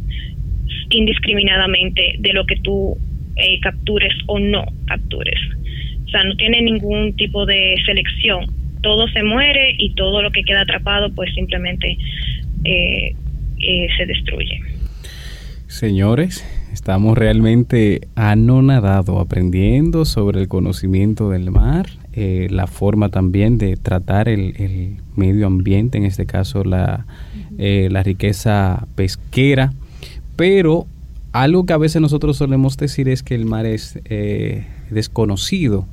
indiscriminadamente 0.89 2.15
de 2.19 2.33
lo 2.33 2.45
que 2.45 2.55
tú 2.57 2.97
eh, 3.35 3.59
captures 3.61 4.13
o 4.27 4.39
no 4.39 4.65
captures. 4.87 5.39
O 6.05 6.09
sea, 6.09 6.23
no 6.23 6.35
tiene 6.35 6.61
ningún 6.61 7.15
tipo 7.15 7.45
de 7.45 7.75
selección. 7.85 8.45
Todo 8.81 9.07
se 9.09 9.23
muere 9.23 9.75
y 9.77 9.93
todo 9.93 10.21
lo 10.21 10.31
que 10.31 10.43
queda 10.43 10.61
atrapado 10.61 11.13
pues 11.13 11.33
simplemente 11.33 11.97
eh, 12.65 13.15
eh, 13.59 13.87
se 13.97 14.05
destruye. 14.05 14.59
Señores, 15.67 16.45
estamos 16.71 17.17
realmente 17.17 18.07
anonadados 18.15 19.19
aprendiendo 19.19 20.05
sobre 20.05 20.41
el 20.41 20.47
conocimiento 20.47 21.29
del 21.29 21.51
mar, 21.51 21.87
la 22.13 22.67
forma 22.67 23.09
también 23.09 23.57
de 23.57 23.77
tratar 23.77 24.27
el, 24.27 24.97
medio 25.15 25.47
ambiente, 25.47 25.97
en 25.97 26.05
este 26.05 26.25
caso 26.25 26.63
la, 26.63 27.05
la 27.57 28.03
riqueza 28.03 28.87
pesquera 28.95 29.71
pero 30.41 30.87
algo 31.33 31.67
que 31.67 31.73
a 31.73 31.77
veces 31.77 32.01
nosotros 32.01 32.37
solemos 32.37 32.75
decir 32.75 33.07
es 33.07 33.21
que 33.21 33.35
el 33.35 33.45
mar 33.45 33.67
es 33.67 33.99
eh, 34.05 34.65
desconocido. 34.89 35.85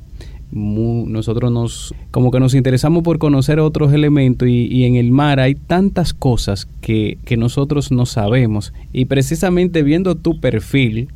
Nosotros 0.51 1.51
nos 1.51 1.93
como 2.11 2.31
que 2.31 2.39
nos 2.39 2.55
interesamos 2.55 3.03
por 3.03 3.19
conocer 3.19 3.59
otros 3.59 3.93
elementos 3.93 4.47
y, 4.47 4.85
en 4.85 4.95
el 4.95 5.11
mar 5.11 5.39
hay 5.39 5.55
tantas 5.55 6.13
cosas 6.13 6.67
que, 6.81 7.17
nosotros 7.37 7.91
no 7.91 8.05
sabemos 8.05 8.73
y 8.91 9.05
precisamente 9.05 9.83
viendo 9.83 10.15
tu 10.15 10.39
perfil 10.39 11.09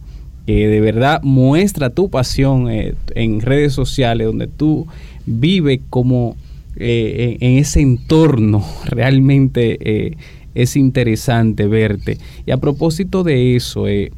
que 0.46 0.68
de 0.68 0.82
verdad 0.82 1.22
muestra 1.24 1.90
tu 1.90 2.10
pasión 2.10 2.70
eh, 2.70 2.96
en 3.16 3.42
redes 3.42 3.74
sociales 3.74 4.28
donde 4.28 4.48
tú 4.48 4.88
vives 5.25 5.80
como 5.90 6.36
eh, 6.75 7.38
en, 7.40 7.58
ese 7.58 7.82
entorno 7.82 8.63
realmente 8.86 10.16
es 10.56 10.75
interesante 10.75 11.68
verte. 11.68 12.18
Y 12.46 12.52
a 12.52 12.58
propósito 12.58 13.24
de 13.24 13.56
eso, 13.56 13.88
eh, 13.88 14.12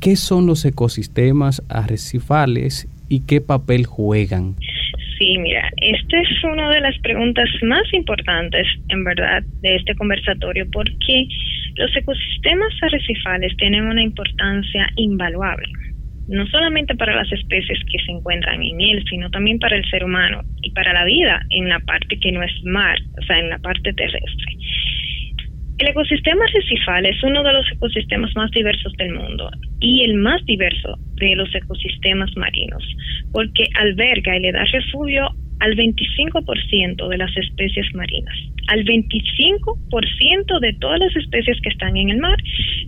¿qué 0.00 0.16
son 0.16 0.46
los 0.46 0.64
ecosistemas 0.64 1.62
arrecifales 1.68 2.88
y 3.08 3.26
qué 3.26 3.40
papel 3.40 3.86
juegan? 3.86 4.56
Sí, 5.18 5.36
mira, 5.38 5.68
esta 5.78 6.20
es 6.20 6.44
una 6.44 6.70
de 6.70 6.80
las 6.80 6.96
preguntas 7.00 7.48
más 7.62 7.82
importantes, 7.92 8.66
en 8.88 9.02
verdad, 9.02 9.42
de 9.62 9.74
este 9.74 9.96
conversatorio, 9.96 10.66
porque 10.70 11.26
los 11.74 11.94
ecosistemas 11.96 12.72
arrecifales 12.82 13.56
tienen 13.56 13.84
una 13.84 14.02
importancia 14.02 14.88
invaluable, 14.94 15.66
no 16.28 16.46
solamente 16.46 16.94
para 16.94 17.16
las 17.16 17.32
especies 17.32 17.78
que 17.90 17.98
se 18.04 18.12
encuentran 18.12 18.62
en 18.62 18.80
él, 18.80 19.04
sino 19.10 19.28
también 19.30 19.58
para 19.58 19.76
el 19.76 19.84
ser 19.90 20.04
humano 20.04 20.42
y 20.62 20.70
para 20.70 20.92
la 20.92 21.04
vida 21.04 21.40
en 21.50 21.68
la 21.68 21.80
parte 21.80 22.18
que 22.20 22.30
no 22.30 22.42
es 22.42 22.52
mar, 22.62 22.98
o 23.20 23.24
sea, 23.24 23.40
en 23.40 23.50
la 23.50 23.58
parte 23.58 23.92
terrestre. 23.92 24.56
El 25.78 25.86
ecosistema 25.86 26.44
arrecifal 26.44 27.06
es 27.06 27.22
uno 27.22 27.40
de 27.44 27.52
los 27.52 27.70
ecosistemas 27.70 28.34
más 28.34 28.50
diversos 28.50 28.92
del 28.94 29.14
mundo 29.14 29.48
y 29.78 30.02
el 30.02 30.14
más 30.14 30.44
diverso 30.44 30.98
de 31.14 31.36
los 31.36 31.54
ecosistemas 31.54 32.36
marinos, 32.36 32.82
porque 33.32 33.64
alberga 33.74 34.36
y 34.36 34.40
le 34.40 34.50
da 34.50 34.64
refugio 34.64 35.30
al 35.60 35.76
25% 35.76 37.08
de 37.08 37.16
las 37.16 37.36
especies 37.36 37.86
marinas. 37.94 38.36
Al 38.66 38.84
25% 38.84 40.60
de 40.60 40.72
todas 40.80 40.98
las 40.98 41.14
especies 41.14 41.60
que 41.60 41.68
están 41.68 41.96
en 41.96 42.10
el 42.10 42.18
mar 42.18 42.36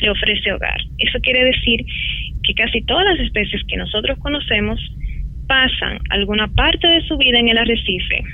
le 0.01 0.11
ofrece 0.11 0.53
hogar. 0.53 0.81
Eso 0.99 1.21
quiere 1.21 1.45
decir 1.45 1.87
que 2.43 2.55
casi 2.55 2.83
todas 2.83 3.05
las 3.05 3.21
especies 3.21 3.63
que 3.69 3.77
nosotros 3.77 4.19
conocemos 4.19 4.81
pasan 5.47 6.01
alguna 6.11 6.49
parte 6.49 6.89
de 6.89 7.03
su 7.07 7.17
vida 7.19 7.39
en 7.39 7.51
el 7.51 7.59
arrecife 7.59 8.25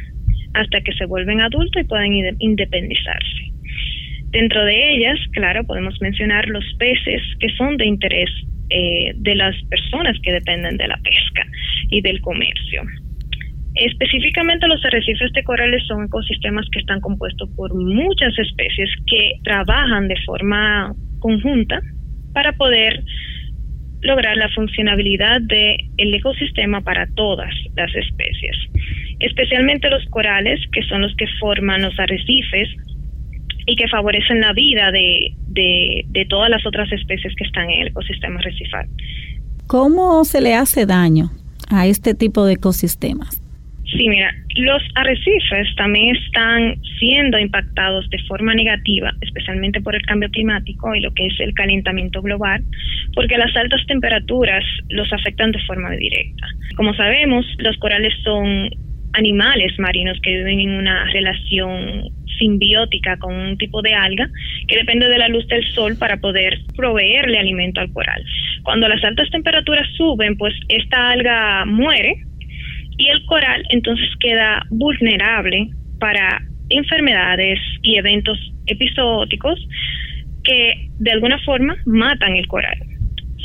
hasta 0.55 0.81
que 0.81 0.93
se 0.93 1.05
vuelven 1.05 1.43
adultos 1.43 1.83
y 1.83 1.87
pueden 1.87 2.37
independizarse. 2.39 3.56
Dentro 4.31 4.65
de 4.65 4.95
ellas, 4.95 5.19
claro, 5.33 5.65
podemos 5.65 5.95
mencionar 6.01 6.47
los 6.49 6.65
peces 6.79 7.23
que 7.41 7.49
son 7.51 7.77
de 7.77 7.87
interés 7.87 8.31
eh, 8.71 9.13
de 9.15 9.35
las 9.35 9.55
personas 9.71 10.17
que 10.23 10.33
dependen 10.33 10.77
de 10.77 10.89
la 10.89 10.99
pesca 10.99 11.47
y 11.91 12.01
del 12.01 12.21
comercio. 12.21 12.83
Específicamente 13.75 14.67
los 14.67 14.85
arrecifes 14.85 15.33
de 15.33 15.45
corales 15.45 15.87
son 15.87 16.07
ecosistemas 16.07 16.67
que 16.73 16.81
están 16.81 17.01
compuestos 17.01 17.49
por 17.55 17.75
muchas 17.75 18.37
especies 18.39 18.91
que 19.07 19.35
trabajan 19.45 20.09
de 20.09 20.17
forma 20.25 20.95
conjunta 21.21 21.81
para 22.33 22.53
poder 22.53 23.05
lograr 24.01 24.37
la 24.37 24.49
funcionabilidad 24.51 25.41
del 25.43 25.77
el 25.99 26.15
ecosistema 26.15 26.81
para 26.81 27.07
todas 27.15 27.55
las 27.77 27.95
especies. 27.95 28.57
Especialmente 29.21 29.91
los 29.91 30.05
corales, 30.07 30.61
que 30.73 30.83
son 30.83 31.03
los 31.03 31.15
que 31.17 31.27
forman 31.39 31.83
los 31.83 31.99
arrecifes, 31.99 32.69
y 33.67 33.77
que 33.77 33.89
favorecen 33.89 34.41
la 34.41 34.53
vida 34.53 34.91
de, 34.93 35.35
de, 35.49 36.27
todas 36.29 36.49
las 36.51 36.65
otras 36.67 36.91
especies 36.93 37.35
que 37.37 37.45
están 37.45 37.69
en 37.71 37.83
el 37.83 37.89
ecosistema 37.89 38.41
recifal. 38.41 38.87
¿Cómo 39.67 40.25
se 40.25 40.41
le 40.41 40.55
hace 40.55 40.87
daño 40.87 41.31
a 41.69 41.87
este 41.87 42.15
tipo 42.15 42.47
de 42.47 42.55
ecosistemas? 42.55 43.43
Sí, 43.91 44.09
mira, 44.09 44.33
los 44.57 44.83
arrecifes 44.95 45.75
también 45.77 46.17
están 46.17 46.77
siendo 46.99 47.39
impactados 47.39 48.09
de 48.11 48.19
forma 48.25 48.53
negativa, 48.55 49.13
especialmente 49.21 49.81
por 49.81 49.95
el 49.95 50.03
cambio 50.03 50.29
climático 50.31 50.95
y 50.95 51.01
lo 51.01 51.13
que 51.13 51.27
es 51.27 51.39
el 51.41 51.55
calentamiento 51.55 52.21
global, 52.21 52.65
porque 53.15 53.39
las 53.39 53.55
altas 53.57 53.81
temperaturas 53.87 54.65
los 54.89 55.13
afectan 55.13 55.53
de 55.53 55.61
forma 55.67 55.91
directa. 55.93 56.47
Como 56.77 56.95
sabemos, 56.95 57.47
los 57.59 57.77
corales 57.79 58.13
son 58.25 58.71
animales 59.17 59.73
marinos 59.79 60.19
que 60.23 60.37
viven 60.37 60.61
en 60.61 60.71
una 60.71 61.05
relación 61.07 62.11
simbiótica 62.39 63.17
con 63.17 63.35
un 63.35 63.59
tipo 63.59 63.83
de 63.83 63.95
alga 63.95 64.29
que 64.69 64.77
depende 64.77 65.09
de 65.09 65.19
la 65.19 65.29
luz 65.29 65.47
del 65.49 65.65
sol 65.73 65.97
para 65.99 66.19
poder 66.19 66.59
proveerle 66.77 67.39
alimento 67.39 67.81
al 67.81 67.93
coral. 67.93 68.23
Cuando 68.63 68.89
las 68.89 69.03
altas 69.05 69.31
temperaturas 69.31 69.89
suben, 69.97 70.37
pues 70.37 70.55
esta 70.69 71.11
alga 71.11 71.65
muere 71.65 72.15
y 72.99 73.09
el 73.09 73.25
coral 73.27 73.65
entonces 73.71 74.09
queda 74.21 74.63
vulnerable 74.71 75.71
para 75.99 76.43
enfermedades 76.69 77.59
y 77.83 77.97
eventos 77.97 78.39
episódicos 78.67 79.59
que 80.43 80.89
de 80.99 81.11
alguna 81.11 81.39
forma 81.41 81.77
matan 81.87 82.37
el 82.37 82.47
coral. 82.47 82.79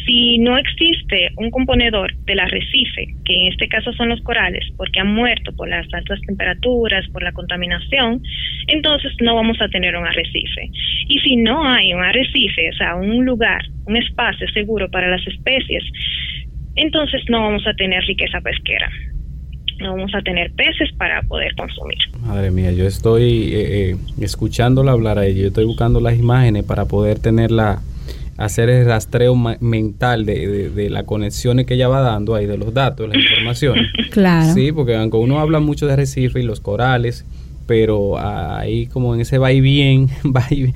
Si 0.05 0.39
no 0.39 0.57
existe 0.57 1.29
un 1.37 1.51
componedor 1.51 2.15
del 2.25 2.39
arrecife, 2.39 3.07
que 3.25 3.35
en 3.35 3.51
este 3.51 3.67
caso 3.67 3.93
son 3.93 4.09
los 4.09 4.21
corales, 4.21 4.65
porque 4.77 4.99
han 4.99 5.13
muerto 5.13 5.51
por 5.53 5.69
las 5.69 5.85
altas 5.93 6.19
temperaturas, 6.21 7.07
por 7.09 7.23
la 7.23 7.31
contaminación, 7.31 8.21
entonces 8.67 9.11
no 9.21 9.35
vamos 9.35 9.61
a 9.61 9.67
tener 9.67 9.95
un 9.95 10.05
arrecife. 10.05 10.69
Y 11.07 11.19
si 11.19 11.35
no 11.35 11.63
hay 11.67 11.93
un 11.93 12.03
arrecife, 12.03 12.69
o 12.69 12.73
sea, 12.73 12.95
un 12.95 13.25
lugar, 13.25 13.61
un 13.85 13.97
espacio 13.97 14.47
seguro 14.49 14.89
para 14.89 15.07
las 15.07 15.25
especies, 15.27 15.83
entonces 16.75 17.21
no 17.29 17.41
vamos 17.41 17.67
a 17.67 17.73
tener 17.73 18.03
riqueza 18.05 18.41
pesquera. 18.41 18.89
No 19.79 19.95
vamos 19.95 20.13
a 20.13 20.21
tener 20.21 20.51
peces 20.51 20.91
para 20.95 21.23
poder 21.23 21.55
consumir. 21.55 21.97
Madre 22.19 22.51
mía, 22.51 22.71
yo 22.71 22.85
estoy 22.85 23.53
eh, 23.53 23.91
eh, 23.91 23.95
escuchándola 24.19 24.91
hablar 24.91 25.17
a 25.17 25.25
ella, 25.25 25.41
yo 25.41 25.47
estoy 25.47 25.65
buscando 25.65 25.99
las 25.99 26.17
imágenes 26.17 26.63
para 26.63 26.85
poder 26.85 27.19
tenerla 27.19 27.81
hacer 28.43 28.69
el 28.69 28.85
rastreo 28.85 29.35
mental 29.35 30.25
de, 30.25 30.69
de, 30.69 30.89
las 30.89 31.03
conexiones 31.03 31.65
que 31.65 31.75
ella 31.75 31.87
va 31.87 32.01
dando 32.01 32.35
ahí, 32.35 32.45
de 32.45 32.57
los 32.57 32.73
datos, 32.73 33.07
las 33.07 33.17
informaciones. 33.17 33.87
claro. 34.11 34.53
Sí, 34.53 34.71
porque 34.71 34.95
aunque 34.95 35.17
uno 35.17 35.39
habla 35.39 35.59
mucho 35.59 35.87
de 35.87 35.95
Recife 35.95 36.39
y 36.39 36.43
los 36.43 36.59
corales, 36.59 37.25
pero 37.67 38.17
ahí 38.19 38.87
como 38.87 39.13
en 39.13 39.21
ese 39.21 39.37
va 39.37 39.51
y 39.51 39.61
bien, 39.61 40.09
va 40.25 40.45
y 40.49 40.73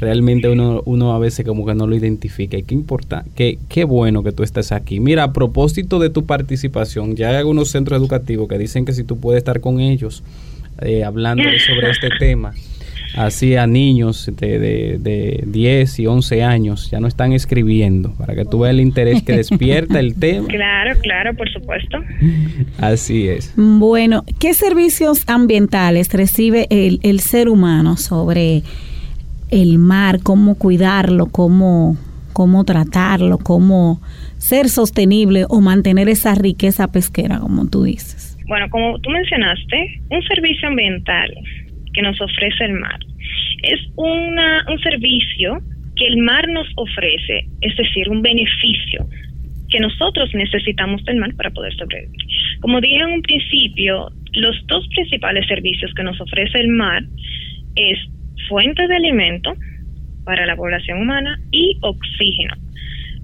realmente 0.00 0.48
uno, 0.48 0.82
uno 0.84 1.14
a 1.14 1.18
veces 1.18 1.46
como 1.46 1.64
que 1.64 1.74
no 1.74 1.86
lo 1.86 1.94
identifica. 1.94 2.56
Y 2.56 2.62
qué 2.62 2.74
importa, 2.74 3.24
qué, 3.34 3.58
qué 3.68 3.84
bueno 3.84 4.22
que 4.22 4.32
tú 4.32 4.42
estés 4.42 4.72
aquí. 4.72 5.00
Mira, 5.00 5.24
a 5.24 5.32
propósito 5.32 5.98
de 5.98 6.10
tu 6.10 6.26
participación, 6.26 7.16
ya 7.16 7.30
hay 7.30 7.36
algunos 7.36 7.70
centros 7.70 7.98
educativos 7.98 8.48
que 8.48 8.58
dicen 8.58 8.84
que 8.84 8.92
si 8.92 9.04
tú 9.04 9.18
puedes 9.18 9.38
estar 9.38 9.60
con 9.60 9.80
ellos 9.80 10.22
eh, 10.80 11.04
hablando 11.04 11.44
sobre 11.66 11.90
este 11.90 12.08
tema 12.18 12.52
así 13.16 13.56
a 13.56 13.66
niños 13.66 14.30
de, 14.36 14.58
de, 14.58 14.98
de 14.98 15.44
10 15.46 15.98
y 16.00 16.06
11 16.06 16.42
años, 16.42 16.90
ya 16.90 17.00
no 17.00 17.06
están 17.06 17.32
escribiendo, 17.32 18.14
para 18.14 18.34
que 18.34 18.44
tú 18.44 18.60
veas 18.60 18.74
el 18.74 18.80
interés 18.80 19.22
que 19.22 19.36
despierta 19.36 20.00
el 20.00 20.14
tema. 20.18 20.48
Claro, 20.48 20.98
claro, 21.00 21.34
por 21.34 21.50
supuesto. 21.50 21.98
Así 22.78 23.28
es. 23.28 23.52
Bueno, 23.56 24.24
¿qué 24.38 24.54
servicios 24.54 25.28
ambientales 25.28 26.12
recibe 26.12 26.66
el, 26.70 27.00
el 27.02 27.20
ser 27.20 27.48
humano 27.48 27.96
sobre 27.96 28.62
el 29.50 29.78
mar? 29.78 30.20
¿Cómo 30.22 30.56
cuidarlo? 30.56 31.26
¿Cómo, 31.26 31.96
cómo 32.32 32.64
tratarlo? 32.64 33.38
¿Cómo 33.38 34.00
ser 34.38 34.68
sostenible 34.68 35.46
o 35.48 35.60
mantener 35.60 36.08
esa 36.08 36.34
riqueza 36.34 36.90
pesquera, 36.90 37.38
como 37.38 37.68
tú 37.68 37.84
dices? 37.84 38.36
Bueno, 38.46 38.68
como 38.68 38.98
tú 38.98 39.08
mencionaste, 39.10 40.00
un 40.10 40.22
servicio 40.22 40.68
ambiental 40.68 41.34
que 41.94 42.02
nos 42.02 42.20
ofrece 42.20 42.64
el 42.64 42.72
mar 42.74 42.98
es 43.62 43.80
una, 43.96 44.64
un 44.70 44.78
servicio 44.80 45.58
que 45.96 46.06
el 46.06 46.18
mar 46.18 46.48
nos 46.48 46.66
ofrece, 46.76 47.46
es 47.60 47.76
decir, 47.76 48.08
un 48.08 48.22
beneficio 48.22 49.06
que 49.70 49.80
nosotros 49.80 50.30
necesitamos 50.34 51.04
del 51.04 51.16
mar 51.16 51.34
para 51.36 51.50
poder 51.50 51.74
sobrevivir. 51.74 52.20
Como 52.60 52.80
dije 52.80 52.96
en 52.96 53.14
un 53.14 53.22
principio, 53.22 54.10
los 54.32 54.56
dos 54.66 54.86
principales 54.88 55.46
servicios 55.46 55.92
que 55.94 56.02
nos 56.02 56.20
ofrece 56.20 56.60
el 56.60 56.68
mar 56.68 57.02
es 57.76 57.98
fuente 58.48 58.86
de 58.86 58.96
alimento 58.96 59.54
para 60.24 60.46
la 60.46 60.56
población 60.56 61.00
humana 61.00 61.38
y 61.50 61.76
oxígeno. 61.80 62.54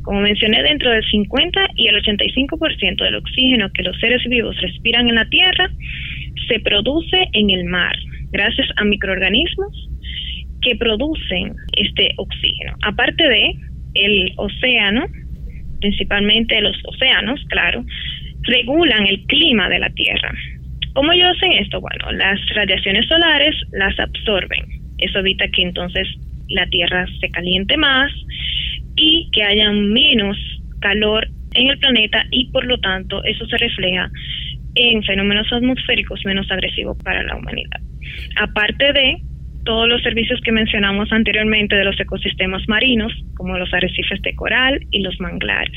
Como 0.03 0.21
mencioné, 0.21 0.63
dentro 0.63 0.91
del 0.91 1.05
50 1.05 1.61
y 1.77 1.89
el 1.89 2.03
85% 2.03 3.05
del 3.05 3.17
oxígeno 3.17 3.71
que 3.73 3.83
los 3.83 3.99
seres 4.01 4.23
vivos 4.25 4.59
respiran 4.61 5.09
en 5.09 5.17
la 5.17 5.29
Tierra 5.29 5.71
se 6.49 6.59
produce 6.61 7.29
en 7.33 7.51
el 7.51 7.65
mar, 7.65 7.97
gracias 8.31 8.69
a 8.77 8.85
microorganismos 8.85 9.89
que 10.63 10.77
producen 10.77 11.55
este 11.77 12.13
oxígeno. 12.17 12.75
Aparte 12.83 13.27
de 13.27 13.55
el 13.95 14.33
océano, 14.37 15.07
principalmente 15.81 16.61
los 16.61 16.77
océanos, 16.85 17.41
claro, 17.49 17.85
regulan 18.43 19.07
el 19.07 19.25
clima 19.27 19.69
de 19.69 19.79
la 19.79 19.91
Tierra. 19.91 20.33
¿Cómo 20.95 21.13
ellos 21.13 21.37
hacen 21.37 21.53
esto? 21.53 21.81
Bueno, 21.81 22.13
las 22.13 22.39
radiaciones 22.55 23.07
solares 23.07 23.55
las 23.73 23.99
absorben. 23.99 24.65
Eso 24.99 25.21
evita 25.21 25.49
que 25.49 25.63
entonces 25.63 26.09
la 26.49 26.67
Tierra 26.67 27.07
se 27.21 27.31
caliente 27.31 27.77
más 27.77 28.13
y 28.97 29.29
que 29.33 29.43
haya 29.43 29.71
menos 29.71 30.37
calor 30.81 31.29
en 31.55 31.69
el 31.69 31.79
planeta 31.79 32.25
y 32.31 32.51
por 32.51 32.65
lo 32.67 32.79
tanto 32.79 33.23
eso 33.25 33.47
se 33.47 33.57
refleja 33.57 34.11
en 34.75 35.03
fenómenos 35.03 35.53
atmosféricos 35.53 36.21
menos 36.25 36.51
agresivos 36.51 36.97
para 37.03 37.23
la 37.23 37.37
humanidad. 37.37 37.81
Aparte 38.37 38.93
de 38.93 39.23
todos 39.65 39.89
los 39.89 40.03
servicios 40.03 40.41
que 40.43 40.53
mencionamos 40.53 41.13
anteriormente 41.13 41.77
de 41.77 41.85
los 41.85 41.99
ecosistemas 42.01 42.67
marinos, 42.69 43.13
como 43.37 43.59
los 43.59 43.73
arrecifes 43.73 44.21
de 44.23 44.35
coral 44.35 44.81
y 44.91 45.01
los 45.03 45.19
manglares. 45.21 45.77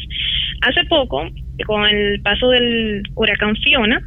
Hace 0.62 0.86
poco, 0.86 1.30
con 1.66 1.86
el 1.86 2.22
paso 2.22 2.50
del 2.50 3.04
huracán 3.16 3.56
Fiona, 3.58 4.02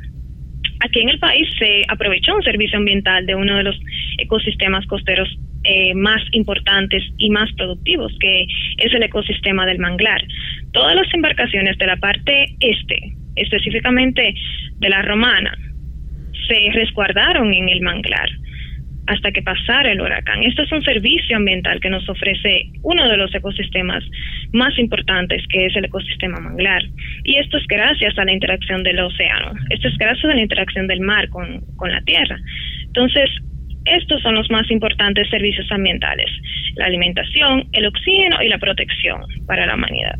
aquí 0.81 1.01
en 1.01 1.11
el 1.11 1.19
país 1.19 1.49
se 1.59 1.83
aprovechó 1.89 2.35
un 2.35 2.43
servicio 2.43 2.79
ambiental 2.79 3.27
de 3.27 3.35
uno 3.35 3.57
de 3.57 3.65
los 3.65 3.79
ecosistemas 4.19 4.87
costeros 4.87 5.29
eh, 5.65 5.95
más 5.95 6.23
importantes 6.33 7.03
y 7.19 7.29
más 7.31 7.53
productivos, 7.55 8.13
que 8.21 8.47
es 8.79 8.93
el 8.95 9.03
ecosistema 9.03 9.67
del 9.67 9.79
manglar. 9.79 10.23
Todas 10.73 10.95
las 10.95 11.13
embarcaciones 11.13 11.77
de 11.79 11.87
la 11.87 11.97
parte 11.97 12.57
este, 12.61 13.17
específicamente 13.35 14.35
de 14.79 14.89
la 14.89 15.03
romana, 15.03 15.57
se 16.47 16.73
resguardaron 16.73 17.53
en 17.53 17.69
el 17.69 17.81
manglar 17.81 18.29
hasta 19.07 19.31
que 19.31 19.43
pasara 19.43 19.93
el 19.93 20.01
huracán. 20.01 20.43
Esto 20.43 20.63
es 20.63 20.73
un 20.73 20.83
servicio 20.83 21.37
ambiental 21.37 21.81
que 21.81 21.91
nos 21.91 22.09
ofrece 22.09 22.71
uno 22.83 23.09
de 23.09 23.17
los 23.17 23.33
ecosistemas 23.35 24.03
más 24.53 24.77
importantes, 24.79 25.45
que 25.49 25.67
es 25.67 25.77
el 25.77 25.85
ecosistema 25.85 26.41
manglar. 26.41 26.83
Y 27.25 27.37
esto 27.37 27.57
es 27.57 27.67
gracias 27.69 28.19
a 28.19 28.25
la 28.25 28.33
interacción 28.33 28.83
del 28.83 28.99
océano. 28.99 29.53
Esto 29.71 29.89
es 29.89 29.97
gracias 29.97 30.25
a 30.25 30.35
la 30.35 30.43
interacción 30.43 30.87
del 30.89 31.01
mar 31.01 31.29
con, 31.29 31.61
con 31.77 31.93
la 31.93 32.01
tierra. 32.03 32.39
Entonces, 32.87 33.31
estos 33.85 34.21
son 34.23 34.35
los 34.35 34.51
más 34.51 34.69
importantes 34.71 35.29
servicios 35.31 35.71
ambientales, 35.71 36.27
la 36.75 36.87
alimentación, 36.87 37.69
el 37.73 37.87
oxígeno 37.87 38.43
y 38.43 38.49
la 38.49 38.59
protección 38.59 39.23
para 39.47 39.67
la 39.67 39.77
humanidad. 39.77 40.19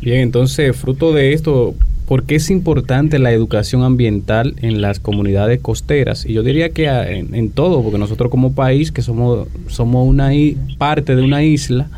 Bien, 0.00 0.20
entonces, 0.20 0.80
fruto 0.80 1.12
de 1.12 1.32
esto, 1.32 1.74
¿por 2.08 2.26
qué 2.26 2.36
es 2.36 2.50
importante 2.50 3.18
la 3.18 3.32
educación 3.32 3.82
ambiental 3.82 4.54
en 4.62 4.80
las 4.80 4.98
comunidades 4.98 5.60
costeras? 5.60 6.24
Y 6.24 6.32
yo 6.32 6.42
diría 6.42 6.70
que 6.70 6.86
en, 6.88 7.52
todo, 7.52 7.82
porque 7.82 7.98
nosotros 7.98 8.30
como 8.30 8.54
país, 8.54 8.90
que 8.90 9.02
somos, 9.02 9.46
somos 9.68 10.08
una 10.08 10.30
parte 10.78 11.14
de 11.14 11.22
una 11.22 11.44
isla, 11.44 11.88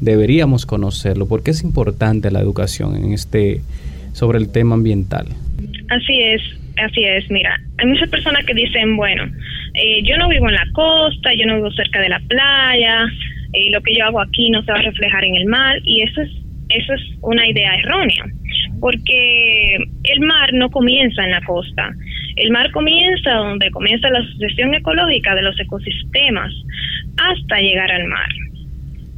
deberíamos 0.00 0.66
conocerlo. 0.66 1.26
¿Por 1.26 1.42
qué 1.42 1.52
es 1.52 1.62
importante 1.62 2.30
la 2.30 2.40
educación 2.40 2.94
en 2.94 3.14
este 3.14 3.62
sobre 4.12 4.38
el 4.38 4.52
tema 4.52 4.74
ambiental? 4.74 5.26
Así 5.88 6.20
es, 6.20 6.42
así 6.76 7.04
es. 7.04 7.30
Mira, 7.30 7.58
hay 7.78 7.86
muchas 7.86 8.10
personas 8.10 8.44
que 8.44 8.52
dicen, 8.52 8.96
bueno, 8.98 9.24
eh, 9.74 10.02
yo 10.04 10.18
no 10.18 10.28
vivo 10.28 10.46
en 10.46 10.54
la 10.54 10.66
costa, 10.74 11.30
yo 11.34 11.46
no 11.46 11.56
vivo 11.56 11.72
cerca 11.72 12.00
de 12.00 12.10
la 12.10 12.20
playa, 12.20 13.06
y 13.54 13.70
lo 13.70 13.80
que 13.80 13.94
yo 13.96 14.04
hago 14.04 14.20
aquí 14.20 14.50
no 14.50 14.62
se 14.62 14.72
va 14.72 14.78
a 14.78 14.82
reflejar 14.82 15.24
en 15.24 15.36
el 15.36 15.46
mar, 15.46 15.76
y 15.84 16.02
eso 16.02 16.20
es, 16.20 16.30
eso 16.68 16.92
es 16.92 17.02
una 17.22 17.48
idea 17.48 17.74
errónea, 17.76 18.24
porque 18.80 19.76
el 19.76 20.20
mar 20.20 20.52
no 20.52 20.70
comienza 20.70 21.24
en 21.24 21.30
la 21.30 21.42
costa, 21.42 21.92
el 22.36 22.50
mar 22.50 22.70
comienza 22.72 23.32
donde 23.32 23.70
comienza 23.70 24.10
la 24.10 24.22
sucesión 24.24 24.74
ecológica 24.74 25.34
de 25.34 25.42
los 25.42 25.58
ecosistemas 25.58 26.52
hasta 27.16 27.60
llegar 27.60 27.90
al 27.92 28.06
mar. 28.08 28.28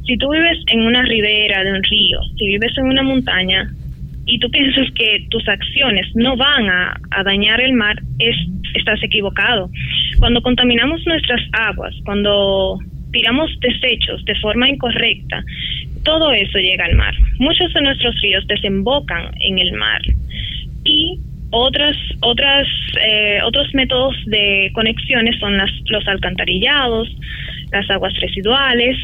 Si 0.05 0.17
tú 0.17 0.31
vives 0.31 0.59
en 0.67 0.81
una 0.81 1.01
ribera 1.03 1.63
de 1.63 1.73
un 1.73 1.83
río, 1.83 2.19
si 2.37 2.47
vives 2.47 2.77
en 2.77 2.85
una 2.85 3.03
montaña, 3.03 3.69
y 4.27 4.39
tú 4.39 4.51
piensas 4.51 4.91
que 4.93 5.25
tus 5.29 5.47
acciones 5.47 6.05
no 6.13 6.35
van 6.35 6.69
a, 6.69 6.99
dañar 7.23 7.61
el 7.61 7.73
mar, 7.73 7.95
es, 8.19 8.35
estás 8.73 9.01
equivocado. 9.01 9.69
Cuando 10.19 10.41
contaminamos 10.41 11.01
nuestras 11.05 11.41
aguas, 11.53 11.95
cuando 12.03 12.77
tiramos 13.11 13.49
desechos 13.61 14.23
de 14.25 14.35
forma 14.35 14.69
incorrecta, 14.69 15.43
todo 16.07 16.31
eso 16.31 16.57
llega 16.57 16.85
al 16.85 16.95
mar. 16.95 17.13
Muchos 17.37 17.73
de 17.73 17.81
nuestros 17.81 18.15
ríos 18.21 18.47
desembocan 18.47 19.29
en 19.41 19.59
el 19.59 19.73
mar 19.73 20.01
y 20.85 21.19
otras, 21.51 21.97
otras, 22.21 22.65
eh, 23.05 23.39
otros 23.43 23.67
métodos 23.73 24.15
de 24.25 24.71
conexiones 24.73 25.37
son 25.37 25.57
las, 25.57 25.69
los 25.87 26.07
alcantarillados, 26.07 27.13
las 27.73 27.89
aguas 27.89 28.13
residuales, 28.21 28.95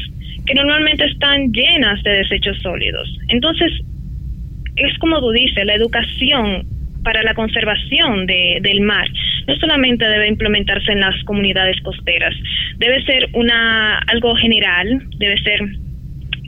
que 0.46 0.54
normalmente 0.54 1.04
están 1.04 1.52
llenas 1.52 2.02
de 2.04 2.10
desechos 2.10 2.56
sólidos. 2.62 3.06
Entonces, 3.28 3.70
es 4.76 4.98
como 4.98 5.20
tú 5.20 5.30
dices, 5.30 5.62
la 5.66 5.74
educación 5.74 6.66
para 7.02 7.22
la 7.22 7.34
conservación 7.34 8.24
de, 8.24 8.60
del 8.62 8.80
mar 8.80 9.06
no 9.46 9.54
solamente 9.56 10.08
debe 10.08 10.26
implementarse 10.26 10.90
en 10.90 11.00
las 11.00 11.22
comunidades 11.24 11.78
costeras, 11.82 12.34
debe 12.78 13.04
ser 13.04 13.28
una 13.34 13.98
algo 13.98 14.34
general, 14.36 15.02
debe 15.18 15.38
ser 15.42 15.60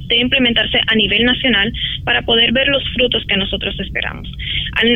debe 0.09 0.23
implementarse 0.23 0.79
a 0.87 0.95
nivel 0.95 1.25
nacional 1.25 1.73
para 2.05 2.23
poder 2.23 2.53
ver 2.53 2.69
los 2.69 2.83
frutos 2.95 3.25
que 3.27 3.37
nosotros 3.37 3.79
esperamos. 3.81 4.31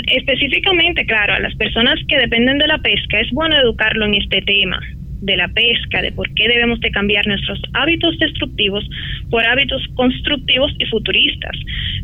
específicamente, 0.06 1.06
claro, 1.06 1.34
a 1.34 1.40
las 1.40 1.54
personas 1.56 1.98
que 2.06 2.18
dependen 2.18 2.58
de 2.58 2.66
la 2.66 2.78
pesca 2.78 3.20
es 3.20 3.30
bueno 3.30 3.56
educarlo 3.56 4.04
en 4.06 4.14
este 4.14 4.42
tema, 4.42 4.80
de 5.20 5.36
la 5.36 5.48
pesca, 5.48 6.02
de 6.02 6.12
por 6.12 6.32
qué 6.34 6.48
debemos 6.48 6.80
de 6.80 6.90
cambiar 6.90 7.26
nuestros 7.26 7.60
hábitos 7.74 8.18
destructivos 8.18 8.88
por 9.30 9.44
hábitos 9.44 9.86
constructivos 9.94 10.72
y 10.78 10.86
futuristas, 10.86 11.56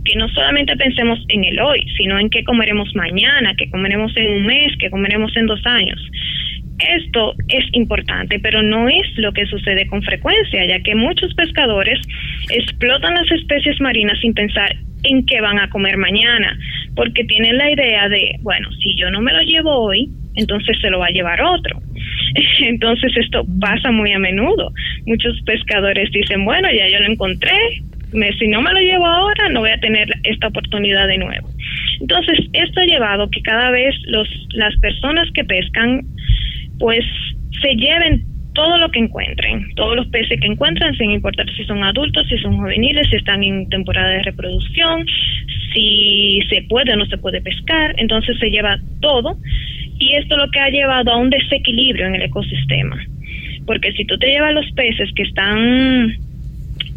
que 0.04 0.16
no 0.16 0.28
solamente 0.28 0.76
pensemos 0.76 1.18
en 1.28 1.44
el 1.44 1.58
hoy, 1.60 1.80
sino 1.96 2.18
en 2.18 2.30
qué 2.30 2.44
comeremos 2.44 2.94
mañana, 2.94 3.54
qué 3.56 3.70
comeremos 3.70 4.16
en 4.16 4.30
un 4.32 4.46
mes, 4.46 4.72
qué 4.78 4.90
comeremos 4.90 5.34
en 5.36 5.46
dos 5.46 5.64
años. 5.64 6.00
Esto 6.78 7.34
es 7.48 7.64
importante, 7.72 8.38
pero 8.38 8.62
no 8.62 8.88
es 8.88 9.06
lo 9.16 9.32
que 9.32 9.46
sucede 9.46 9.86
con 9.86 10.02
frecuencia, 10.02 10.66
ya 10.66 10.80
que 10.80 10.94
muchos 10.94 11.32
pescadores 11.34 11.98
explotan 12.50 13.14
las 13.14 13.30
especies 13.30 13.80
marinas 13.80 14.18
sin 14.20 14.34
pensar 14.34 14.76
en 15.04 15.24
qué 15.24 15.40
van 15.40 15.58
a 15.58 15.70
comer 15.70 15.96
mañana, 15.96 16.58
porque 16.94 17.24
tienen 17.24 17.56
la 17.56 17.70
idea 17.70 18.08
de, 18.08 18.36
bueno, 18.40 18.70
si 18.82 18.94
yo 18.96 19.10
no 19.10 19.20
me 19.20 19.32
lo 19.32 19.40
llevo 19.40 19.70
hoy, 19.70 20.10
entonces 20.34 20.76
se 20.80 20.90
lo 20.90 20.98
va 20.98 21.06
a 21.06 21.10
llevar 21.10 21.40
otro. 21.40 21.80
Entonces 22.60 23.16
esto 23.16 23.46
pasa 23.58 23.90
muy 23.90 24.12
a 24.12 24.18
menudo. 24.18 24.70
Muchos 25.06 25.40
pescadores 25.42 26.10
dicen, 26.12 26.44
bueno, 26.44 26.68
ya 26.70 26.88
yo 26.88 27.00
lo 27.00 27.10
encontré, 27.10 27.56
si 28.38 28.48
no 28.48 28.62
me 28.62 28.72
lo 28.72 28.80
llevo 28.80 29.06
ahora, 29.06 29.48
no 29.50 29.60
voy 29.60 29.70
a 29.70 29.80
tener 29.80 30.08
esta 30.24 30.48
oportunidad 30.48 31.06
de 31.08 31.18
nuevo. 31.18 31.48
Entonces, 32.00 32.38
esto 32.52 32.80
ha 32.80 32.84
llevado 32.84 33.30
que 33.30 33.42
cada 33.42 33.70
vez 33.70 33.94
los, 34.06 34.28
las 34.54 34.76
personas 34.80 35.28
que 35.32 35.44
pescan, 35.44 36.02
pues 36.78 37.04
se 37.60 37.74
lleven 37.74 38.24
todo 38.56 38.78
lo 38.78 38.90
que 38.90 38.98
encuentren, 38.98 39.68
todos 39.76 39.96
los 39.96 40.08
peces 40.08 40.40
que 40.40 40.46
encuentran, 40.46 40.96
sin 40.96 41.10
importar 41.10 41.46
si 41.54 41.64
son 41.64 41.84
adultos, 41.84 42.26
si 42.28 42.38
son 42.38 42.56
juveniles, 42.56 43.06
si 43.10 43.16
están 43.16 43.44
en 43.44 43.68
temporada 43.68 44.08
de 44.08 44.22
reproducción, 44.22 45.06
si 45.74 46.40
se 46.48 46.62
puede 46.62 46.94
o 46.94 46.96
no 46.96 47.04
se 47.06 47.18
puede 47.18 47.42
pescar, 47.42 47.94
entonces 47.98 48.38
se 48.38 48.50
lleva 48.50 48.78
todo 49.00 49.36
y 49.98 50.14
esto 50.14 50.36
lo 50.36 50.50
que 50.50 50.60
ha 50.60 50.70
llevado 50.70 51.12
a 51.12 51.18
un 51.18 51.30
desequilibrio 51.30 52.06
en 52.06 52.16
el 52.16 52.22
ecosistema. 52.22 52.98
porque 53.66 53.92
si 53.92 54.04
tú 54.04 54.16
te 54.16 54.28
llevas 54.28 54.54
los 54.54 54.70
peces 54.72 55.10
que 55.16 55.24
están 55.24 56.16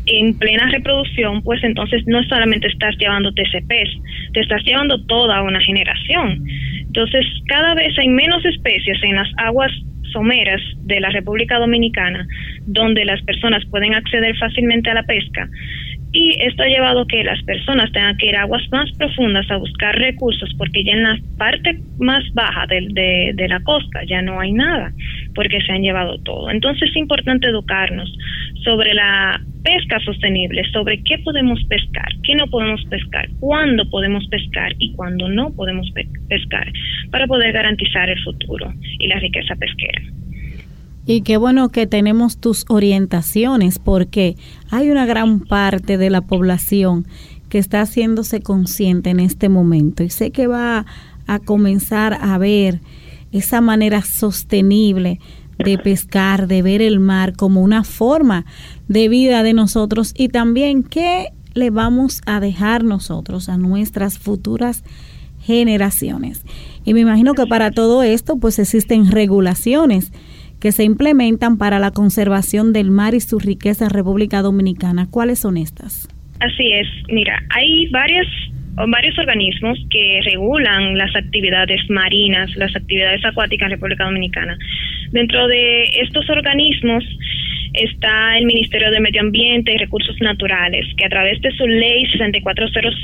en 0.10 0.38
plena 0.38 0.70
reproducción, 0.72 1.42
pues 1.44 1.64
entonces 1.64 2.04
no 2.08 2.24
solamente 2.24 2.68
estás 2.68 2.96
llevando 2.98 3.32
TCPs, 3.32 4.32
te 4.34 4.40
estás 4.42 4.64
llevando 4.64 5.04
toda 5.06 5.42
una 5.44 5.62
generación. 5.62 6.44
Entonces, 6.82 7.26
cada 7.48 7.76
vez 7.76 7.98
hay 7.98 8.10
menos 8.10 8.44
especies 8.46 8.98
en 9.04 9.16
las 9.16 9.30
aguas 9.38 9.72
someras 10.12 10.62
de 10.86 11.00
la 11.00 11.10
República 11.10 11.60
Dominicana, 11.60 12.26
donde 12.66 13.06
las 13.06 13.22
personas 13.24 13.64
pueden 13.70 13.94
acceder 13.94 14.36
fácilmente 14.38 14.90
a 14.90 14.96
la 14.96 15.04
pesca. 15.04 15.48
Y 16.12 16.42
esto 16.42 16.64
ha 16.64 16.68
llevado 16.68 17.02
a 17.02 17.08
que 17.08 17.24
las 17.24 17.42
personas 17.44 17.92
tengan 17.92 18.18
que 18.18 18.30
ir 18.30 18.36
a 18.36 18.42
aguas 18.42 18.64
más 18.72 18.92
profundas 18.98 19.50
a 19.52 19.58
buscar 19.58 19.96
recursos, 19.96 20.50
porque 20.58 20.84
ya 20.84 20.94
en 20.94 21.04
la 21.04 21.18
parte 21.38 21.78
más 22.00 22.24
baja 22.34 22.66
de, 22.66 23.32
de, 23.36 23.48
la 23.48 23.60
costa 23.60 24.04
ya 24.08 24.20
no 24.24 24.40
hay 24.40 24.52
nada, 24.52 24.92
porque 25.36 25.62
se 25.62 25.72
han 25.72 25.84
llevado 25.84 26.18
todo. 26.24 26.50
Entonces 26.50 26.90
es 26.90 26.96
importante 26.96 27.48
educarnos 27.48 28.12
sobre 28.64 28.96
la 28.96 29.40
pesca 29.64 30.00
sostenible, 30.06 30.64
sobre 30.72 31.02
qué 31.04 31.18
podemos 31.20 31.64
pescar, 31.66 32.10
qué 32.24 32.36
no 32.36 32.48
podemos 32.48 32.84
pescar, 32.86 33.30
cuándo 33.40 33.90
podemos 33.90 34.26
pescar 34.28 34.74
y 34.80 34.94
cuándo 34.94 35.28
no 35.30 35.52
podemos 35.52 35.88
pescar, 36.28 36.72
para 37.12 37.28
poder 37.28 37.54
garantizar 37.54 38.10
el 38.10 38.22
futuro 38.24 38.74
y 39.00 39.08
la 39.08 39.20
riqueza 39.20 39.56
pesquera. 39.56 40.02
Y 41.06 41.22
qué 41.22 41.38
bueno 41.38 41.70
que 41.70 41.88
tenemos 41.88 42.40
tus 42.40 42.66
orientaciones 42.70 43.80
porque 43.80 44.36
hay 44.70 44.92
una 44.92 45.06
gran 45.06 45.40
parte 45.40 45.98
de 45.98 46.10
la 46.10 46.22
población 46.22 47.06
que 47.50 47.58
está 47.58 47.82
haciéndose 47.82 48.42
consciente 48.42 49.10
en 49.10 49.20
este 49.20 49.50
momento 49.50 50.04
y 50.04 50.10
sé 50.10 50.32
que 50.32 50.46
va 50.46 50.86
a 51.26 51.40
comenzar 51.40 52.14
a 52.14 52.38
ver 52.38 52.80
esa 53.32 53.60
manera 53.62 54.02
sostenible 54.02 55.20
de 55.64 55.78
pescar, 55.78 56.48
de 56.48 56.62
ver 56.62 56.82
el 56.82 57.00
mar 57.00 57.34
como 57.36 57.62
una 57.62 57.84
forma 57.84 58.46
de 58.88 59.10
vida 59.10 59.44
de 59.44 59.54
nosotros 59.54 60.14
y 60.18 60.30
también 60.30 60.84
qué 60.84 61.28
le 61.54 61.70
vamos 61.70 62.22
a 62.26 62.40
dejar 62.40 62.84
nosotros 62.84 63.50
a 63.50 63.58
nuestras 63.58 64.18
futuras 64.18 64.84
generaciones. 65.42 66.44
Y 66.86 66.94
me 66.94 67.02
imagino 67.02 67.34
que 67.34 67.46
para 67.46 67.72
todo 67.72 68.04
esto 68.04 68.38
pues 68.38 68.60
existen 68.60 69.12
regulaciones 69.12 70.12
que 70.60 70.72
se 70.72 70.84
implementan 70.84 71.58
para 71.58 71.80
la 71.80 71.92
conservación 71.92 72.74
del 72.74 72.92
mar 72.92 73.14
y 73.14 73.20
su 73.20 73.40
riqueza 73.40 73.86
en 73.86 73.92
República 73.92 74.42
Dominicana. 74.42 75.08
¿Cuáles 75.10 75.40
son 75.40 75.58
estas? 75.58 76.08
Así 76.40 76.72
es. 76.72 76.88
Mira, 77.10 77.42
hay 77.50 77.88
varias 77.90 78.28
varios 78.88 79.18
organismos 79.18 79.78
que 79.90 80.22
regulan 80.24 80.98
las 80.98 81.16
actividades 81.16 81.82
marinas, 81.90 82.56
las 82.56 82.76
actividades 82.76 83.24
acuáticas 83.26 83.66
en 83.66 83.72
República 83.72 84.06
Dominicana. 84.06 84.58
Dentro 85.12 85.48
de 85.48 85.84
estos 86.02 86.30
organismos 86.30 87.04
está 87.74 88.38
el 88.38 88.46
Ministerio 88.46 88.92
de 88.92 89.00
Medio 89.00 89.22
Ambiente 89.22 89.74
y 89.74 89.78
Recursos 89.78 90.16
Naturales, 90.22 90.86
que 90.98 91.06
a 91.06 91.10
través 91.10 91.42
de 91.42 91.52
su 91.52 91.68
ley 91.68 92.06
6400 92.12 92.96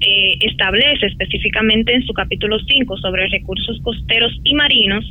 eh, 0.00 0.36
establece 0.40 1.06
específicamente 1.06 1.94
en 1.94 2.04
su 2.04 2.12
capítulo 2.12 2.58
5 2.58 2.96
sobre 2.98 3.28
recursos 3.28 3.80
costeros 3.82 4.32
y 4.44 4.54
marinos 4.54 5.04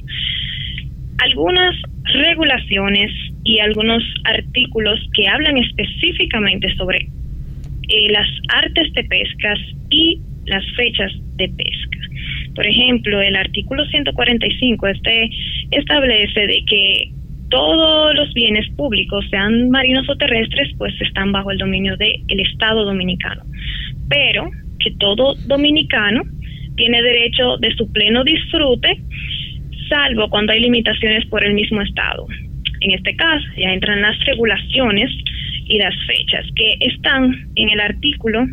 algunas 1.19 1.75
regulaciones 2.13 3.11
y 3.43 3.59
algunos 3.59 4.03
artículos 4.25 4.99
que 5.13 5.27
hablan 5.27 5.57
específicamente 5.57 6.73
sobre 6.75 7.07
eh, 7.89 8.11
las 8.11 8.27
artes 8.49 8.93
de 8.93 9.03
pescas 9.03 9.59
y 9.89 10.19
las 10.45 10.63
fechas 10.75 11.11
de 11.35 11.49
pesca. 11.49 11.99
Por 12.55 12.67
ejemplo, 12.67 13.21
el 13.21 13.35
artículo 13.35 13.85
145 13.85 14.87
este 14.87 15.29
establece 15.71 16.47
de 16.47 16.63
que 16.65 17.11
todos 17.49 18.15
los 18.15 18.33
bienes 18.33 18.67
públicos, 18.75 19.25
sean 19.29 19.69
marinos 19.69 20.09
o 20.09 20.15
terrestres, 20.15 20.69
pues 20.77 20.93
están 21.01 21.31
bajo 21.31 21.51
el 21.51 21.57
dominio 21.57 21.95
del 21.97 22.23
el 22.27 22.39
Estado 22.39 22.83
dominicano. 22.83 23.43
Pero 24.09 24.49
que 24.79 24.91
todo 24.99 25.35
dominicano 25.45 26.23
tiene 26.75 27.01
derecho 27.01 27.57
de 27.57 27.73
su 27.75 27.91
pleno 27.91 28.23
disfrute 28.23 28.97
salvo 29.87 30.29
cuando 30.29 30.53
hay 30.53 30.61
limitaciones 30.61 31.25
por 31.27 31.43
el 31.43 31.53
mismo 31.53 31.81
Estado. 31.81 32.25
En 32.81 32.91
este 32.91 33.15
caso 33.15 33.45
ya 33.57 33.71
entran 33.71 34.01
las 34.01 34.17
regulaciones 34.25 35.09
y 35.73 35.79
las 35.79 35.95
fechas 36.05 36.45
que 36.55 36.77
están 36.81 37.33
en 37.55 37.69
el 37.71 37.79
artículo 37.79 38.45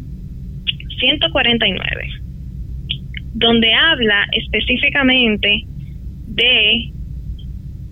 149, 0.98 2.08
donde 3.34 3.74
habla 3.74 4.26
específicamente 4.32 5.64
de 6.28 6.90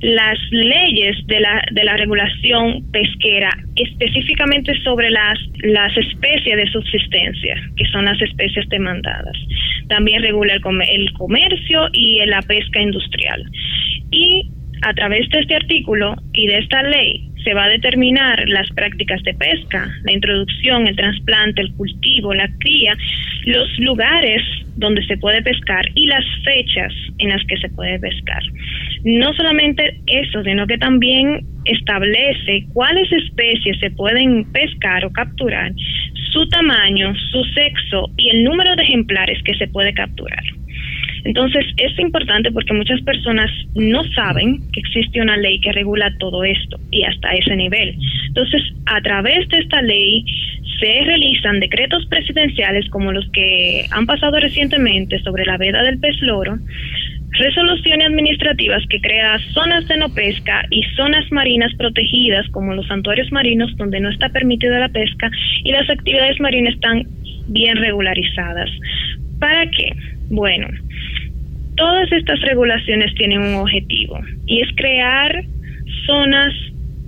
las 0.01 0.39
leyes 0.51 1.17
de 1.27 1.41
la, 1.41 1.63
de 1.73 1.85
la 1.85 1.99
regulación 1.99 2.91
pesquera, 2.91 3.51
específicamente 3.77 4.73
sobre 4.83 5.11
las, 5.11 5.39
las 5.63 5.95
especies 5.95 6.57
de 6.57 6.71
subsistencia, 6.71 7.57
que 7.77 7.85
son 7.87 8.07
las 8.07 8.21
especies 8.23 8.67
demandadas. 8.71 9.37
También 9.89 10.23
regula 10.23 10.55
el, 10.55 10.63
el 10.91 11.13
comercio 11.13 11.89
y 11.93 12.25
la 12.25 12.41
pesca 12.41 12.81
industrial. 12.81 13.45
Y 14.11 14.49
a 14.81 14.95
través 14.95 15.29
de 15.29 15.41
este 15.41 15.57
artículo 15.57 16.15
y 16.33 16.47
de 16.47 16.59
esta 16.61 16.83
ley 16.85 17.28
se 17.45 17.55
va 17.55 17.65
a 17.65 17.69
determinar 17.69 18.49
las 18.49 18.69
prácticas 18.71 19.23
de 19.23 19.35
pesca, 19.35 19.89
la 20.05 20.13
introducción, 20.13 20.87
el 20.87 20.97
trasplante, 20.97 21.63
el 21.63 21.73
cultivo, 21.75 22.35
la 22.35 22.49
cría, 22.59 22.97
los 23.47 23.79
lugares 23.79 24.43
donde 24.77 25.05
se 25.07 25.17
puede 25.17 25.43
pescar 25.43 25.89
y 25.95 26.07
las 26.07 26.25
fechas 26.45 26.93
en 27.19 27.31
las 27.31 27.45
que 27.47 27.57
se 27.59 27.69
puede 27.71 27.99
pescar. 27.99 28.43
No 29.05 29.33
solamente 29.35 30.01
eso, 30.07 30.43
sino 30.43 30.67
que 30.67 30.79
también 30.79 31.41
establece 31.65 32.67
cuáles 32.73 33.11
especies 33.13 33.79
se 33.81 33.91
pueden 33.91 34.51
pescar 34.53 35.05
o 35.05 35.13
capturar, 35.13 35.73
su 36.33 36.47
tamaño, 36.49 37.15
su 37.31 37.43
sexo 37.55 38.11
y 38.17 38.31
el 38.31 38.45
número 38.45 38.77
de 38.77 38.83
ejemplares 38.83 39.43
que 39.45 39.55
se 39.55 39.69
puede 39.69 39.93
capturar. 39.95 40.43
Entonces, 41.29 41.67
es 41.77 41.99
importante 41.99 42.51
porque 42.51 42.73
muchas 42.73 43.03
personas 43.03 43.51
no 43.75 44.03
saben 44.15 44.63
que 44.73 44.81
existe 44.81 45.21
una 45.21 45.37
ley 45.37 45.61
que 45.61 45.73
regula 45.73 46.11
todo 46.19 46.43
esto 46.43 46.81
y 46.91 47.05
hasta 47.05 47.35
ese 47.35 47.55
nivel. 47.55 47.99
Entonces, 48.29 48.63
a 48.87 48.99
través 49.03 49.47
de 49.51 49.59
esta 49.59 49.83
ley 49.83 50.25
se 50.81 51.03
realizan 51.05 51.61
decretos 51.61 52.07
presidenciales 52.07 52.89
como 52.89 53.13
los 53.13 53.29
que 53.33 53.85
han 53.91 54.07
pasado 54.07 54.41
recientemente 54.41 55.19
sobre 55.19 55.45
la 55.45 55.59
veda 55.59 55.83
del 55.83 55.99
pez 56.01 56.17
loro, 56.23 56.57
resoluciones 57.33 58.07
administrativas 58.07 58.83
que 58.89 58.99
crean 58.99 59.39
zonas 59.53 59.87
de 59.87 59.99
no 59.99 60.09
pesca 60.09 60.65
y 60.71 60.83
zonas 60.97 61.31
marinas 61.31 61.75
protegidas 61.77 62.49
como 62.53 62.73
los 62.73 62.87
santuarios 62.87 63.31
marinos 63.33 63.77
donde 63.77 64.01
no 64.01 64.09
está 64.09 64.31
permitida 64.31 64.79
la 64.79 64.89
pesca 64.89 65.31
y 65.63 65.73
las 65.73 65.91
actividades 65.91 66.41
marinas 66.41 66.73
están 66.73 67.07
bien 67.49 67.77
regularizadas. 67.77 68.71
¿Para 69.39 69.71
qué? 69.71 69.93
Bueno, 70.31 70.69
todas 71.79 72.11
estas 72.13 72.41
regulaciones 72.43 73.15
tienen 73.15 73.41
un 73.41 73.55
objetivo 73.55 74.21
y 74.47 74.61
es 74.61 74.69
crear 74.75 75.45
zonas 76.07 76.53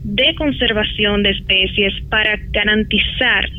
de 0.04 0.34
conservación 0.36 1.22
de 1.22 1.30
especies 1.30 1.92
para 2.08 2.38
garantizar 2.50 3.50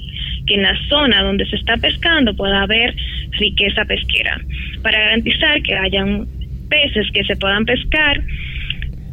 que 0.47 0.55
en 0.55 0.63
la 0.63 0.75
zona 0.89 1.21
donde 1.21 1.45
se 1.45 1.57
está 1.57 1.77
pescando 1.77 2.33
pueda 2.33 2.63
haber 2.63 2.95
riqueza 3.39 3.85
pesquera, 3.85 4.39
para 4.81 4.99
garantizar 4.99 5.61
que 5.61 5.75
hayan 5.75 6.27
peces 6.69 7.11
que 7.13 7.23
se 7.25 7.35
puedan 7.35 7.65
pescar 7.65 8.21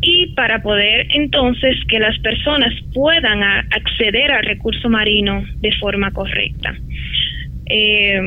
y 0.00 0.28
para 0.34 0.62
poder 0.62 1.08
entonces 1.11 1.76
que 1.88 1.98
las 1.98 2.16
personas 2.20 2.72
puedan 2.94 3.42
acceder 3.42 4.30
al 4.30 4.44
recurso 4.44 4.88
marino 4.88 5.44
de 5.56 5.72
forma 5.72 6.12
correcta. 6.12 6.74
Eh, 7.66 8.20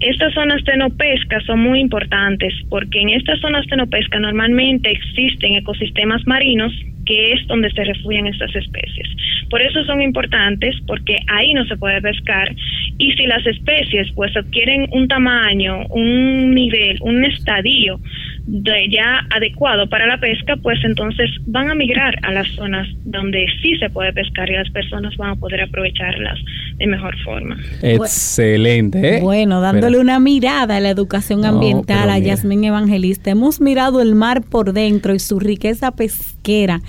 estas 0.00 0.32
zonas 0.32 0.64
de 0.64 0.76
no 0.78 0.90
pesca 0.90 1.40
son 1.46 1.60
muy 1.60 1.80
importantes 1.80 2.54
porque 2.68 3.00
en 3.00 3.10
estas 3.10 3.38
zonas 3.40 3.66
de 3.66 3.76
no 3.76 3.86
pesca 3.86 4.18
normalmente 4.18 4.90
existen 4.90 5.54
ecosistemas 5.54 6.26
marinos 6.26 6.72
que 7.04 7.32
es 7.32 7.46
donde 7.48 7.70
se 7.70 7.84
refugian 7.84 8.26
estas 8.26 8.54
especies. 8.54 9.08
Por 9.50 9.60
eso 9.60 9.84
son 9.84 10.00
importantes 10.00 10.76
porque 10.86 11.16
ahí 11.28 11.52
no 11.54 11.64
se 11.66 11.76
puede 11.76 12.00
pescar 12.00 12.54
y 12.98 13.12
si 13.12 13.26
las 13.26 13.44
especies 13.46 14.10
pues 14.14 14.34
adquieren 14.36 14.86
un 14.92 15.08
tamaño, 15.08 15.86
un 15.88 16.54
nivel, 16.54 16.98
un 17.00 17.24
estadio 17.24 18.00
de 18.46 18.88
ya 18.90 19.26
adecuado 19.30 19.88
para 19.88 20.06
la 20.06 20.18
pesca, 20.18 20.56
pues 20.56 20.78
entonces 20.84 21.30
van 21.46 21.70
a 21.70 21.74
migrar 21.74 22.14
a 22.22 22.32
las 22.32 22.48
zonas 22.48 22.88
donde 23.04 23.46
sí 23.62 23.76
se 23.76 23.90
puede 23.90 24.12
pescar 24.12 24.48
y 24.50 24.54
las 24.54 24.70
personas 24.70 25.16
van 25.16 25.30
a 25.30 25.36
poder 25.36 25.62
aprovecharlas 25.62 26.38
de 26.76 26.86
mejor 26.86 27.16
forma. 27.22 27.56
Excelente. 27.82 29.18
¿eh? 29.18 29.20
Bueno, 29.20 29.60
dándole 29.60 29.98
una 29.98 30.18
mirada 30.18 30.76
a 30.76 30.80
la 30.80 30.90
educación 30.90 31.44
ambiental 31.44 32.10
a 32.10 32.18
Yasmín 32.18 32.64
Evangelista, 32.64 33.30
hemos 33.30 33.60
mirado 33.60 34.00
el 34.00 34.14
mar 34.14 34.42
por 34.42 34.72
dentro 34.72 35.14
y 35.14 35.18
su 35.18 35.38
riqueza 35.38 35.92
pesquera. 35.92 36.80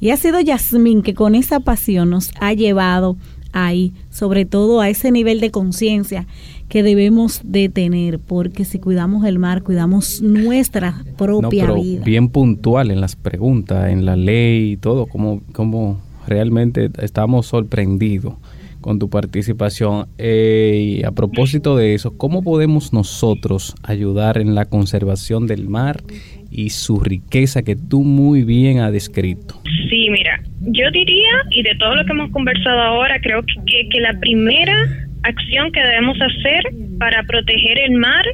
Y 0.00 0.10
ha 0.10 0.16
sido 0.16 0.40
Yasmín 0.40 1.02
que 1.02 1.14
con 1.14 1.34
esa 1.34 1.60
pasión 1.60 2.10
nos 2.10 2.30
ha 2.40 2.52
llevado 2.52 3.16
ahí, 3.52 3.92
sobre 4.10 4.44
todo 4.44 4.80
a 4.80 4.88
ese 4.88 5.10
nivel 5.10 5.40
de 5.40 5.50
conciencia 5.50 6.26
que 6.68 6.82
debemos 6.82 7.40
de 7.44 7.68
tener, 7.68 8.18
porque 8.18 8.64
si 8.64 8.78
cuidamos 8.78 9.24
el 9.24 9.38
mar, 9.38 9.62
cuidamos 9.62 10.20
nuestra 10.20 11.02
propia 11.16 11.72
vida. 11.72 12.04
Bien 12.04 12.28
puntual 12.28 12.90
en 12.90 13.00
las 13.00 13.16
preguntas, 13.16 13.90
en 13.90 14.04
la 14.04 14.16
ley 14.16 14.72
y 14.72 14.76
todo, 14.76 15.06
como, 15.06 15.40
como 15.52 15.98
realmente 16.26 16.90
estamos 17.00 17.46
sorprendidos 17.46 18.34
con 18.80 18.98
tu 18.98 19.08
participación. 19.08 20.08
Eh, 20.18 20.98
y 21.00 21.04
a 21.04 21.12
propósito 21.12 21.76
de 21.76 21.94
eso, 21.94 22.16
¿cómo 22.16 22.42
podemos 22.42 22.92
nosotros 22.92 23.74
ayudar 23.82 24.38
en 24.38 24.54
la 24.54 24.66
conservación 24.66 25.46
del 25.46 25.68
mar 25.68 26.02
y 26.50 26.70
su 26.70 27.00
riqueza 27.00 27.62
que 27.62 27.76
tú 27.76 28.02
muy 28.02 28.42
bien 28.44 28.80
has 28.80 28.92
descrito? 28.92 29.60
Sí, 29.88 30.08
mira, 30.10 30.40
yo 30.60 30.90
diría, 30.90 31.44
y 31.50 31.62
de 31.62 31.74
todo 31.76 31.94
lo 31.94 32.04
que 32.04 32.12
hemos 32.12 32.30
conversado 32.30 32.80
ahora, 32.80 33.20
creo 33.20 33.42
que, 33.42 33.88
que 33.88 34.00
la 34.00 34.18
primera 34.20 34.76
acción 35.22 35.72
que 35.72 35.80
debemos 35.80 36.16
hacer 36.20 36.64
para 36.98 37.22
proteger 37.24 37.80
el 37.80 37.92
mar 37.92 38.24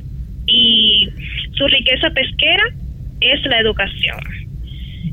y 0.47 1.09
su 1.53 1.67
riqueza 1.67 2.11
pesquera 2.11 2.65
es 3.21 3.45
la 3.47 3.61
educación 3.61 4.19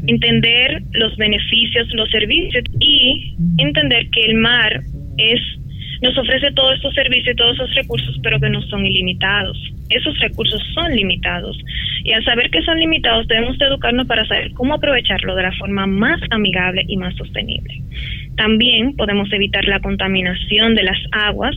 entender 0.08 0.82
los 0.94 1.16
beneficios, 1.18 1.88
los 1.94 2.10
servicios 2.10 2.64
y 2.80 3.36
entender 3.58 4.10
que 4.10 4.22
el 4.22 4.36
mar 4.36 4.82
es 5.18 5.40
nos 6.02 6.18
ofrece 6.18 6.52
todos 6.54 6.76
estos 6.76 6.94
servicios 6.96 7.34
y 7.34 7.38
todos 7.38 7.56
esos 7.56 7.76
recursos, 7.76 8.20
pero 8.24 8.40
que 8.40 8.50
no 8.50 8.62
son 8.64 8.86
ilimitados. 8.86 9.58
Esos 9.90 10.18
recursos 10.20 10.62
son 10.74 10.96
limitados. 10.96 11.58
Y 12.04 12.12
al 12.14 12.24
saber 12.26 12.50
que 12.50 12.64
son 12.64 12.80
limitados, 12.80 13.28
debemos 13.28 13.60
educarnos 13.62 14.08
para 14.08 14.26
saber 14.26 14.52
cómo 14.54 14.74
aprovecharlo 14.74 15.36
de 15.36 15.44
la 15.44 15.52
forma 15.54 15.86
más 15.86 16.20
amigable 16.32 16.84
y 16.88 16.98
más 16.98 17.16
sostenible. 17.16 17.82
También 18.36 18.96
podemos 18.96 19.32
evitar 19.32 19.64
la 19.66 19.80
contaminación 19.80 20.74
de 20.74 20.84
las 20.84 20.98
aguas, 21.12 21.56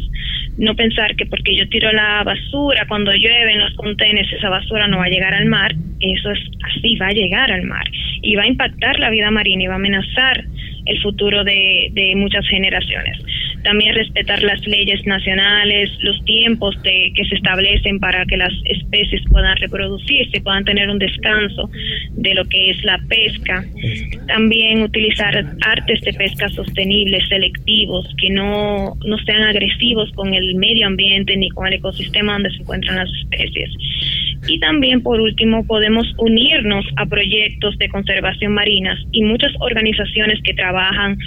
no 0.58 0.76
pensar 0.76 1.16
que 1.16 1.24
porque 1.24 1.56
yo 1.56 1.66
tiro 1.68 1.90
la 1.92 2.22
basura 2.22 2.84
cuando 2.86 3.12
llueve 3.12 3.52
en 3.52 3.60
los 3.60 3.74
contenedores, 3.74 4.32
esa 4.32 4.50
basura 4.50 4.86
no 4.88 4.98
va 4.98 5.06
a 5.06 5.10
llegar 5.10 5.32
al 5.32 5.46
mar. 5.46 5.74
Eso 6.00 6.30
es 6.30 6.40
así, 6.64 6.96
va 6.96 7.06
a 7.06 7.12
llegar 7.12 7.50
al 7.50 7.62
mar 7.62 7.84
y 8.20 8.34
va 8.36 8.42
a 8.42 8.46
impactar 8.46 8.98
la 8.98 9.08
vida 9.08 9.30
marina 9.30 9.62
y 9.62 9.66
va 9.68 9.74
a 9.74 9.76
amenazar 9.76 10.44
el 10.84 11.00
futuro 11.00 11.44
de, 11.44 11.88
de 11.92 12.14
muchas 12.14 12.46
generaciones 12.46 13.18
también 13.64 13.94
respetar 13.94 14.42
las 14.42 14.64
leyes 14.66 15.04
nacionales, 15.06 15.90
los 16.00 16.22
tiempos 16.24 16.80
de, 16.82 17.12
que 17.16 17.24
se 17.24 17.34
establecen 17.34 17.98
para 17.98 18.24
que 18.26 18.36
las 18.36 18.52
especies 18.66 19.22
puedan 19.30 19.56
reproducirse, 19.56 20.40
puedan 20.42 20.64
tener 20.64 20.88
un 20.88 20.98
descanso 20.98 21.70
de 22.12 22.34
lo 22.34 22.44
que 22.44 22.70
es 22.70 22.84
la 22.84 22.98
pesca. 23.08 23.64
También 24.28 24.82
utilizar 24.82 25.44
artes 25.66 26.00
de 26.02 26.12
pesca 26.12 26.48
sostenibles, 26.50 27.26
selectivos, 27.28 28.06
que 28.20 28.30
no, 28.30 28.96
no 29.04 29.18
sean 29.18 29.42
agresivos 29.42 30.12
con 30.12 30.34
el 30.34 30.54
medio 30.56 30.86
ambiente 30.86 31.36
ni 31.36 31.48
con 31.48 31.66
el 31.66 31.74
ecosistema 31.74 32.34
donde 32.34 32.50
se 32.50 32.58
encuentran 32.58 32.96
las 32.96 33.10
especies. 33.22 33.70
Y 34.46 34.58
también, 34.60 35.02
por 35.02 35.20
último, 35.20 35.66
podemos 35.66 36.06
unirnos 36.18 36.84
a 36.96 37.06
proyectos 37.06 37.76
de 37.78 37.88
conservación 37.88 38.52
marinas 38.52 38.98
y 39.12 39.24
muchas 39.24 39.52
organizaciones 39.60 40.40
que 40.42 40.54
trabajan 40.54 41.18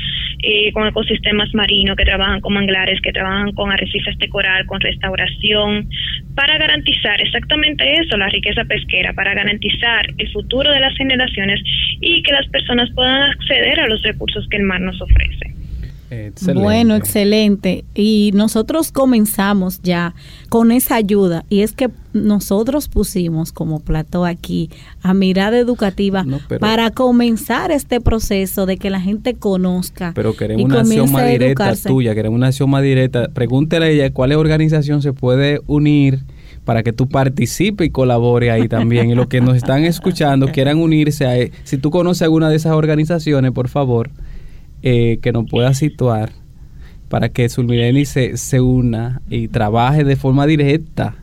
eh, 0.43 0.71
con 0.71 0.87
ecosistemas 0.87 1.53
marinos, 1.53 1.95
que 1.95 2.05
trabajan 2.05 2.41
con 2.41 2.53
manglares, 2.53 3.01
que 3.01 3.11
trabajan 3.11 3.53
con 3.53 3.71
arrecifes 3.71 4.17
de 4.19 4.29
coral, 4.29 4.65
con 4.67 4.79
restauración, 4.79 5.89
para 6.35 6.57
garantizar 6.57 7.19
exactamente 7.19 7.95
eso, 7.95 8.17
la 8.17 8.29
riqueza 8.29 8.63
pesquera, 8.65 9.13
para 9.13 9.33
garantizar 9.33 10.13
el 10.17 10.31
futuro 10.31 10.71
de 10.71 10.79
las 10.79 10.95
generaciones 10.95 11.59
y 11.99 12.21
que 12.21 12.31
las 12.31 12.47
personas 12.49 12.89
puedan 12.93 13.31
acceder 13.31 13.79
a 13.79 13.87
los 13.87 14.01
recursos 14.03 14.47
que 14.49 14.57
el 14.57 14.63
mar 14.63 14.81
nos 14.81 15.01
ofrece. 15.01 15.57
Bueno, 16.53 16.95
excelente. 16.95 17.83
Y 17.93 18.31
nosotros 18.33 18.91
comenzamos 18.91 19.81
ya 19.81 20.13
con 20.49 20.71
esa 20.71 20.95
ayuda 20.95 21.43
y 21.49 21.61
es 21.61 21.73
que 21.73 21.89
nosotros 22.25 22.87
pusimos 22.87 23.51
como 23.51 23.79
plato 23.79 24.23
aquí 24.25 24.69
a 25.01 25.13
mirada 25.13 25.57
educativa 25.57 26.25
para 26.59 26.91
comenzar 26.91 27.71
este 27.71 27.99
proceso 27.99 28.65
de 28.65 28.77
que 28.77 28.89
la 28.89 29.01
gente 29.01 29.33
conozca. 29.33 30.13
Pero 30.15 30.35
queremos 30.35 30.65
una 30.65 30.79
acción 30.81 31.11
más 31.11 31.27
directa 31.27 31.75
tuya, 31.75 32.15
queremos 32.15 32.37
una 32.37 32.47
acción 32.47 32.69
más 32.69 32.83
directa. 32.83 33.29
Pregúntele 33.33 33.85
a 33.85 33.89
ella 33.89 34.13
cuál 34.13 34.31
organización 34.37 35.01
se 35.01 35.13
puede 35.13 35.61
unir 35.67 36.19
para 36.65 36.83
que 36.83 36.91
tú 36.91 37.07
participes 37.07 37.87
y 37.87 37.89
colabore 37.91 38.51
ahí 38.51 38.67
también. 38.67 39.09
Y 39.09 39.15
los 39.15 39.27
que 39.27 39.41
nos 39.41 39.55
están 39.55 39.85
escuchando 39.85 40.47
quieran 40.51 40.77
unirse 40.79 41.25
a... 41.25 41.49
Si 41.63 41.77
tú 41.77 41.91
conoces 41.91 42.23
alguna 42.23 42.49
de 42.49 42.57
esas 42.57 42.73
organizaciones, 42.73 43.51
por 43.51 43.69
favor, 43.69 44.09
eh, 44.83 45.19
que 45.21 45.31
nos 45.31 45.49
pueda 45.49 45.73
situar 45.73 46.31
para 47.07 47.29
que 47.29 47.47
Sulmireni 47.47 48.05
se, 48.05 48.35
se 48.37 48.59
una 48.59 49.21
y 49.29 49.47
trabaje 49.47 50.03
de 50.03 50.15
forma 50.17 50.45
directa. 50.45 51.15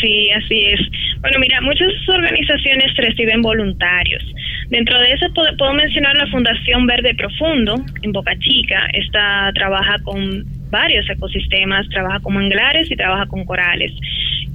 Sí, 0.00 0.30
así 0.30 0.66
es. 0.66 0.80
Bueno, 1.20 1.38
mira, 1.38 1.60
muchas 1.60 1.92
organizaciones 2.08 2.94
reciben 2.96 3.42
voluntarios. 3.42 4.22
Dentro 4.68 4.98
de 5.00 5.12
eso 5.12 5.26
puedo, 5.34 5.56
puedo, 5.56 5.72
mencionar 5.74 6.16
la 6.16 6.26
Fundación 6.26 6.86
Verde 6.86 7.14
Profundo 7.14 7.76
en 8.02 8.12
Boca 8.12 8.36
Chica. 8.38 8.88
Esta 8.92 9.50
trabaja 9.54 9.98
con 10.02 10.44
varios 10.70 11.08
ecosistemas, 11.08 11.88
trabaja 11.88 12.20
con 12.20 12.34
manglares 12.34 12.90
y 12.90 12.96
trabaja 12.96 13.26
con 13.26 13.44
corales. 13.44 13.92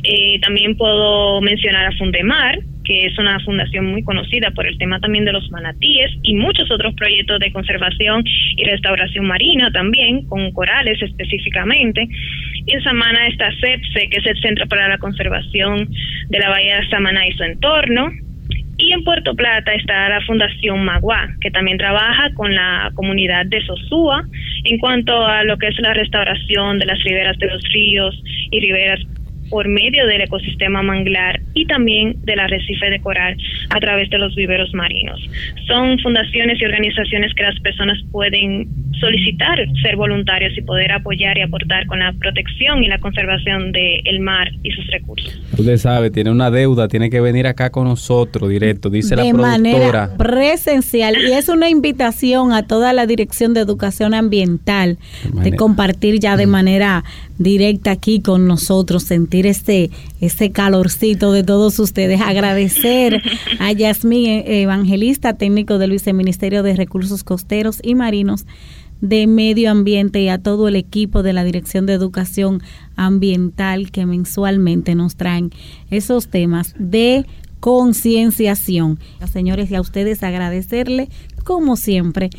Eh, 0.03 0.39
también 0.39 0.75
puedo 0.75 1.41
mencionar 1.41 1.85
a 1.85 1.97
Fundemar, 1.97 2.59
que 2.91 3.05
es 3.05 3.17
una 3.17 3.39
fundación 3.39 3.85
muy 3.85 4.03
conocida 4.03 4.51
por 4.51 4.67
el 4.67 4.77
tema 4.77 4.99
también 4.99 5.23
de 5.23 5.31
los 5.31 5.49
manatíes 5.49 6.11
y 6.23 6.35
muchos 6.35 6.69
otros 6.69 6.93
proyectos 6.95 7.39
de 7.39 7.49
conservación 7.53 8.21
y 8.57 8.65
restauración 8.65 9.27
marina 9.27 9.71
también, 9.71 10.27
con 10.27 10.51
corales 10.51 11.01
específicamente. 11.01 12.05
Y 12.65 12.73
en 12.73 12.83
Samana 12.83 13.27
está 13.27 13.49
CEPSE, 13.61 14.09
que 14.09 14.17
es 14.17 14.25
el 14.25 14.41
Centro 14.41 14.67
para 14.67 14.89
la 14.89 14.97
Conservación 14.97 15.87
de 16.27 16.39
la 16.39 16.49
Bahía 16.49 16.81
de 16.81 16.89
Samana 16.89 17.25
y 17.25 17.31
su 17.31 17.43
entorno. 17.43 18.11
Y 18.77 18.91
en 18.91 19.05
Puerto 19.05 19.35
Plata 19.35 19.71
está 19.71 20.09
la 20.09 20.19
Fundación 20.25 20.83
Magua, 20.83 21.29
que 21.39 21.49
también 21.49 21.77
trabaja 21.77 22.33
con 22.33 22.53
la 22.53 22.91
comunidad 22.95 23.45
de 23.45 23.65
Sosúa 23.65 24.25
en 24.65 24.79
cuanto 24.79 25.25
a 25.25 25.45
lo 25.45 25.57
que 25.57 25.67
es 25.67 25.79
la 25.79 25.93
restauración 25.93 26.77
de 26.77 26.87
las 26.87 27.01
riberas 27.05 27.37
de 27.37 27.47
los 27.47 27.63
ríos 27.71 28.21
y 28.51 28.59
riberas 28.59 28.99
por 29.51 29.67
medio 29.67 30.07
del 30.07 30.21
ecosistema 30.21 30.81
manglar 30.81 31.41
y 31.53 31.67
también 31.67 32.15
del 32.23 32.39
arrecife 32.39 32.89
de 32.89 32.99
coral 33.01 33.37
a 33.69 33.79
través 33.79 34.09
de 34.09 34.17
los 34.17 34.33
viveros 34.33 34.73
marinos. 34.73 35.19
Son 35.67 35.99
fundaciones 35.99 36.59
y 36.59 36.65
organizaciones 36.65 37.33
que 37.35 37.43
las 37.43 37.59
personas 37.59 37.99
pueden 38.11 38.67
solicitar 38.99 39.59
ser 39.81 39.95
voluntarios 39.95 40.57
y 40.57 40.61
poder 40.61 40.91
apoyar 40.91 41.37
y 41.37 41.41
aportar 41.41 41.85
con 41.87 41.99
la 41.99 42.13
protección 42.13 42.83
y 42.83 42.87
la 42.87 42.99
conservación 42.99 43.71
del 43.71 44.19
mar 44.21 44.49
y 44.63 44.71
sus 44.71 44.87
recursos. 44.87 45.41
Usted 45.57 45.77
sabe, 45.77 46.11
tiene 46.11 46.31
una 46.31 46.49
deuda, 46.49 46.87
tiene 46.87 47.09
que 47.09 47.19
venir 47.19 47.47
acá 47.47 47.71
con 47.71 47.85
nosotros 47.85 48.49
directo, 48.49 48.89
dice 48.89 49.15
la 49.15 49.23
productora. 49.23 49.57
De 49.57 49.71
manera 49.73 50.09
presencial 50.17 51.17
y 51.17 51.33
es 51.33 51.49
una 51.49 51.69
invitación 51.69 52.53
a 52.53 52.63
toda 52.63 52.93
la 52.93 53.05
Dirección 53.05 53.53
de 53.53 53.61
Educación 53.61 54.13
Ambiental 54.13 54.97
de, 55.33 55.51
de 55.51 55.57
compartir 55.57 56.19
ya 56.19 56.37
de 56.37 56.47
manera 56.47 57.03
directa 57.43 57.91
aquí 57.91 58.21
con 58.21 58.47
nosotros, 58.47 59.03
sentir 59.03 59.47
este, 59.47 59.89
este 60.19 60.51
calorcito 60.51 61.31
de 61.31 61.43
todos 61.43 61.79
ustedes. 61.79 62.21
Agradecer 62.21 63.21
a 63.59 63.71
Yasmín 63.71 64.27
eh, 64.27 64.61
Evangelista, 64.61 65.33
técnico 65.33 65.77
del 65.77 65.91
Viceministerio 65.91 66.63
de 66.63 66.75
Recursos 66.75 67.23
Costeros 67.23 67.79
y 67.83 67.95
Marinos 67.95 68.45
de 69.01 69.25
Medio 69.25 69.71
Ambiente 69.71 70.21
y 70.21 70.29
a 70.29 70.37
todo 70.37 70.67
el 70.67 70.75
equipo 70.75 71.23
de 71.23 71.33
la 71.33 71.43
Dirección 71.43 71.85
de 71.85 71.93
Educación 71.93 72.61
Ambiental 72.95 73.91
que 73.91 74.05
mensualmente 74.05 74.95
nos 74.95 75.15
traen 75.15 75.51
esos 75.89 76.27
temas 76.27 76.75
de 76.77 77.25
concienciación. 77.59 78.99
Señores, 79.31 79.71
y 79.71 79.75
a 79.75 79.81
ustedes 79.81 80.23
agradecerle, 80.23 81.09
como 81.43 81.77
siempre, 81.77 82.29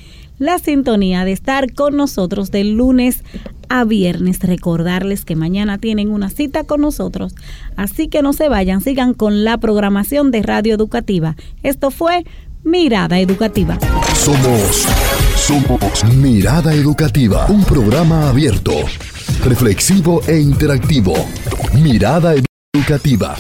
la 0.42 0.58
sintonía 0.58 1.24
de 1.24 1.30
estar 1.30 1.72
con 1.72 1.96
nosotros 1.96 2.50
de 2.50 2.64
lunes 2.64 3.22
a 3.68 3.84
viernes. 3.84 4.40
Recordarles 4.40 5.24
que 5.24 5.36
mañana 5.36 5.78
tienen 5.78 6.10
una 6.10 6.30
cita 6.30 6.64
con 6.64 6.80
nosotros, 6.80 7.34
así 7.76 8.08
que 8.08 8.22
no 8.22 8.32
se 8.32 8.48
vayan, 8.48 8.80
sigan 8.80 9.14
con 9.14 9.44
la 9.44 9.58
programación 9.58 10.32
de 10.32 10.42
Radio 10.42 10.74
Educativa. 10.74 11.36
Esto 11.62 11.92
fue 11.92 12.24
Mirada 12.64 13.20
Educativa. 13.20 13.78
Somos, 14.16 14.84
somos 15.36 16.04
Mirada 16.16 16.74
Educativa, 16.74 17.46
un 17.46 17.64
programa 17.64 18.28
abierto, 18.28 18.72
reflexivo 19.44 20.22
e 20.26 20.40
interactivo. 20.40 21.14
Mirada 21.80 22.34
Educativa 22.74 23.36